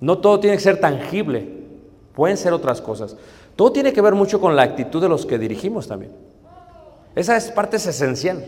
[0.00, 1.48] No todo tiene que ser tangible,
[2.14, 3.16] pueden ser otras cosas.
[3.56, 6.12] Todo tiene que ver mucho con la actitud de los que dirigimos también.
[7.14, 8.44] Esa es parte es esencial.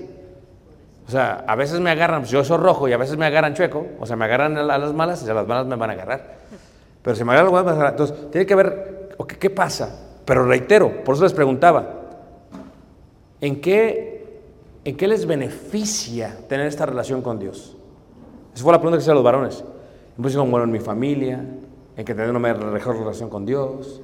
[1.07, 3.55] O sea, a veces me agarran, pues yo soy rojo y a veces me agarran
[3.55, 5.93] chueco, o sea, me agarran a las malas y a las malas me van a
[5.93, 6.35] agarrar.
[7.03, 7.91] Pero si me agarran a las agarrar.
[7.93, 10.06] Entonces, tiene que ver, ok, ¿qué pasa?
[10.27, 11.89] Pero reitero, por eso les preguntaba,
[13.41, 14.43] ¿en qué,
[14.85, 17.77] ¿en qué les beneficia tener esta relación con Dios?
[18.53, 19.65] Esa fue la pregunta que hice a los varones.
[20.21, 21.45] Pues como bueno en mi familia,
[21.97, 24.01] en que tener una mejor relación con Dios.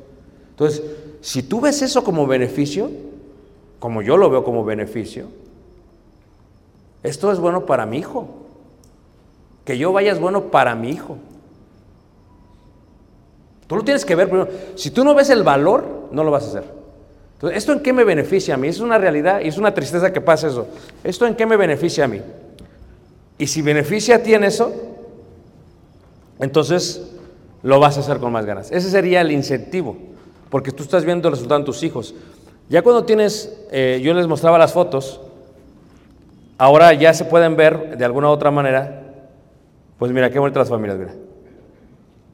[0.51, 0.83] Entonces,
[1.21, 2.91] si tú ves eso como beneficio,
[3.81, 5.27] como yo lo veo como beneficio,
[7.03, 8.29] esto es bueno para mi hijo.
[9.65, 11.17] Que yo vaya es bueno para mi hijo.
[13.67, 14.51] Tú lo tienes que ver primero.
[14.77, 16.65] Si tú no ves el valor, no lo vas a hacer.
[17.35, 18.69] Entonces, ¿esto en qué me beneficia a mí?
[18.69, 20.69] Es una realidad y es una tristeza que pasa eso.
[21.03, 22.21] ¿Esto en qué me beneficia a mí?
[23.39, 24.73] Y si beneficia a ti en eso,
[26.39, 27.03] entonces
[27.63, 28.71] lo vas a hacer con más ganas.
[28.71, 29.97] Ese sería el incentivo,
[30.51, 32.15] porque tú estás viendo el resultado en tus hijos.
[32.69, 35.21] Ya cuando tienes, eh, yo les mostraba las fotos,
[36.59, 39.03] ahora ya se pueden ver de alguna u otra manera,
[39.99, 41.15] pues mira qué bonitas las familias, mira.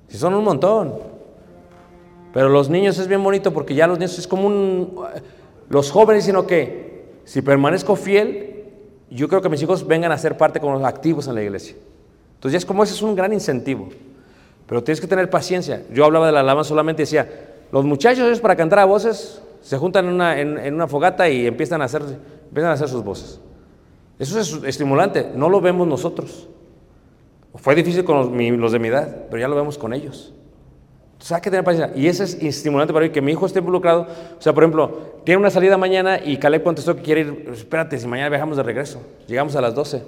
[0.09, 1.18] Si son un montón.
[2.33, 5.01] Pero los niños es bien bonito porque ya los niños es como un...
[5.69, 8.65] Los jóvenes, sino que si permanezco fiel,
[9.11, 11.77] yo creo que mis hijos vengan a ser parte como los activos en la iglesia.
[12.35, 13.89] Entonces ya es como ese es un gran incentivo.
[14.67, 15.83] Pero tienes que tener paciencia.
[15.93, 17.29] Yo hablaba de la alabanza solamente decía,
[17.73, 21.87] los muchachos es para cantar a voces, se juntan en una, fogata y empiezan a,
[21.87, 23.41] hacer, empiezan a hacer sus voces.
[24.19, 26.49] Eso es estimulante, no lo vemos nosotros.
[27.55, 28.17] Fue difícil con
[28.61, 30.33] los de mi edad, pero ya lo vemos con ellos.
[31.29, 31.95] Entonces hay que tener paciencia.
[31.95, 34.07] Y eso es estimulante para mí, que mi hijo esté involucrado.
[34.39, 37.99] O sea, por ejemplo, tiene una salida mañana y Caleb contestó que quiere ir, espérate,
[37.99, 40.03] si mañana viajamos de regreso, llegamos a las 12.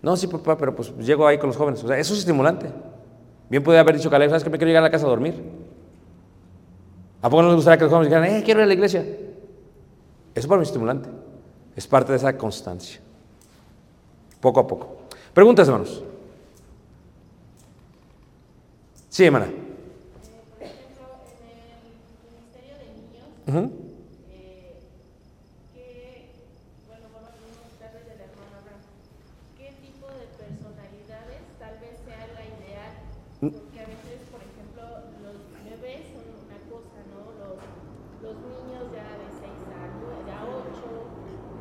[0.00, 1.84] No, sí, papá, pero pues llego ahí con los jóvenes.
[1.84, 2.70] O sea, eso es estimulante.
[3.50, 5.34] Bien podría haber dicho Caleb, ¿sabes que me quiero llegar a la casa a dormir?
[7.20, 9.04] ¿A poco no les gustaría que los jóvenes dijeran, eh, quiero ir a la iglesia?
[10.34, 11.10] Eso para mí es estimulante.
[11.76, 13.00] Es parte de esa constancia.
[14.40, 14.96] Poco a poco.
[15.34, 16.02] Preguntas, hermanos.
[19.10, 19.48] Sí, hermana.
[20.58, 21.04] Por ejemplo,
[21.40, 21.80] en el
[22.38, 22.84] Ministerio de
[23.48, 23.72] Niños, Ujú.
[24.28, 24.76] eh,
[25.72, 26.36] que,
[26.86, 28.84] bueno, vamos a preguntarles del hermano Abraham,
[29.56, 32.92] ¿qué tipo de personalidades tal vez sea la ideal?
[33.40, 34.84] Porque a veces, por ejemplo,
[35.24, 37.32] los bebés son una cosa, ¿no?
[37.40, 37.56] Los,
[38.20, 41.08] los niños ya de 6 a 9, a 8,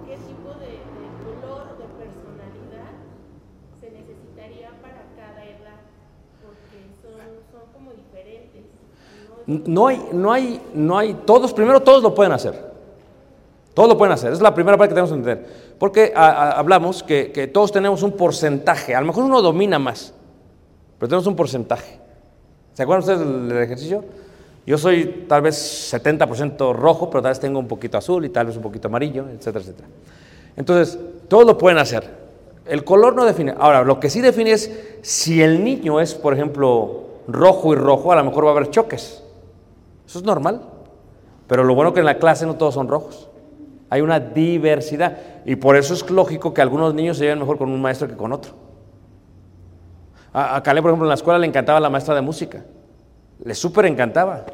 [0.04, 3.00] ¿qué tipo de, de color, de personalidad
[3.80, 5.88] se necesitaría para cada edad?
[6.44, 8.76] Porque son, son como diferentes,
[9.48, 9.88] ¿no?
[9.88, 12.68] Hay, no hay, no hay, todos, primero todos lo pueden hacer.
[13.74, 15.74] Todos lo pueden hacer, es la primera parte que tenemos que entender.
[15.78, 20.14] Porque a- hablamos que, que todos tenemos un porcentaje, a lo mejor uno domina más,
[20.98, 22.00] pero tenemos un porcentaje.
[22.74, 24.04] ¿Se acuerdan ustedes del, del ejercicio?
[24.66, 28.48] Yo soy tal vez 70% rojo, pero tal vez tengo un poquito azul y tal
[28.48, 29.88] vez un poquito amarillo, etcétera, etcétera.
[30.58, 32.04] Entonces, todos lo pueden hacer.
[32.66, 33.54] El color no define.
[33.58, 34.72] Ahora, lo que sí define es
[35.04, 38.70] si el niño es, por ejemplo, rojo y rojo, a lo mejor va a haber
[38.72, 39.24] choques.
[40.08, 40.62] Eso es normal.
[41.47, 43.30] Pero lo bueno que en la clase no todos son rojos.
[43.89, 45.18] Hay una diversidad.
[45.45, 48.16] Y por eso es lógico que algunos niños se lleven mejor con un maestro que
[48.16, 48.53] con otro.
[50.34, 52.64] A, a por ejemplo, en la escuela le encantaba la maestra de música.
[53.43, 54.45] Le súper encantaba.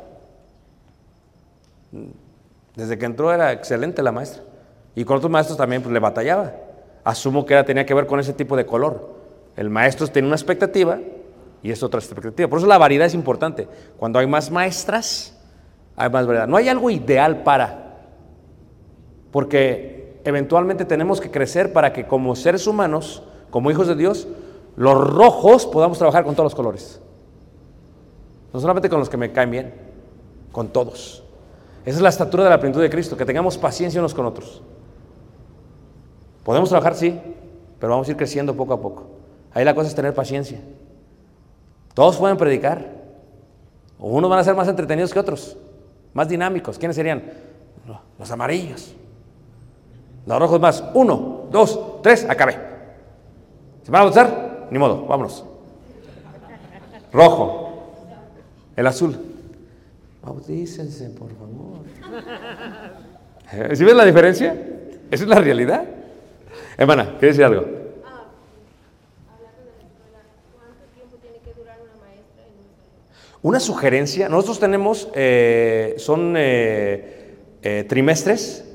[2.76, 4.44] Desde que entró era excelente la maestra.
[4.96, 6.52] Y con otros maestros también pues, le batallaba.
[7.04, 9.14] Asumo que era, tenía que ver con ese tipo de color.
[9.56, 11.00] El maestro tiene una expectativa
[11.62, 12.50] y es otra expectativa.
[12.50, 13.68] Por eso la variedad es importante.
[13.98, 15.36] Cuando hay más maestras,
[15.96, 16.28] hay más.
[16.48, 17.98] No hay algo ideal para.
[19.32, 24.28] Porque eventualmente tenemos que crecer para que como seres humanos, como hijos de Dios,
[24.76, 27.02] los rojos podamos trabajar con todos los colores.
[28.54, 29.74] No solamente con los que me caen bien,
[30.52, 31.24] con todos.
[31.86, 34.62] Esa es la estatura de la plenitud de Cristo, que tengamos paciencia unos con otros.
[36.44, 37.20] Podemos trabajar, sí,
[37.80, 39.08] pero vamos a ir creciendo poco a poco.
[39.54, 40.62] Ahí la cosa es tener paciencia.
[41.94, 43.04] Todos pueden predicar.
[44.00, 45.58] Unos van a ser más entretenidos que otros,
[46.14, 46.78] más dinámicos.
[46.78, 47.24] ¿Quiénes serían?
[48.18, 48.96] Los amarillos.
[50.26, 50.84] Los rojos más.
[50.94, 52.58] Uno, dos, tres, acabé.
[53.84, 54.68] ¿Se van a gustar?
[54.72, 55.44] Ni modo, vámonos.
[57.12, 57.94] Rojo.
[58.76, 59.18] El azul.
[60.24, 61.84] Bautícense, por favor.
[63.76, 64.54] ¿Sí ves la diferencia?
[65.12, 65.84] Esa es la realidad.
[66.78, 67.66] Hermana, ¿quieres decir algo?
[68.06, 68.26] Ah,
[69.30, 70.24] hablando de la escuela,
[70.56, 71.78] ¿cuánto tiempo tiene que durar
[73.44, 78.73] Una sugerencia, nosotros tenemos, eh, son eh, eh, trimestres.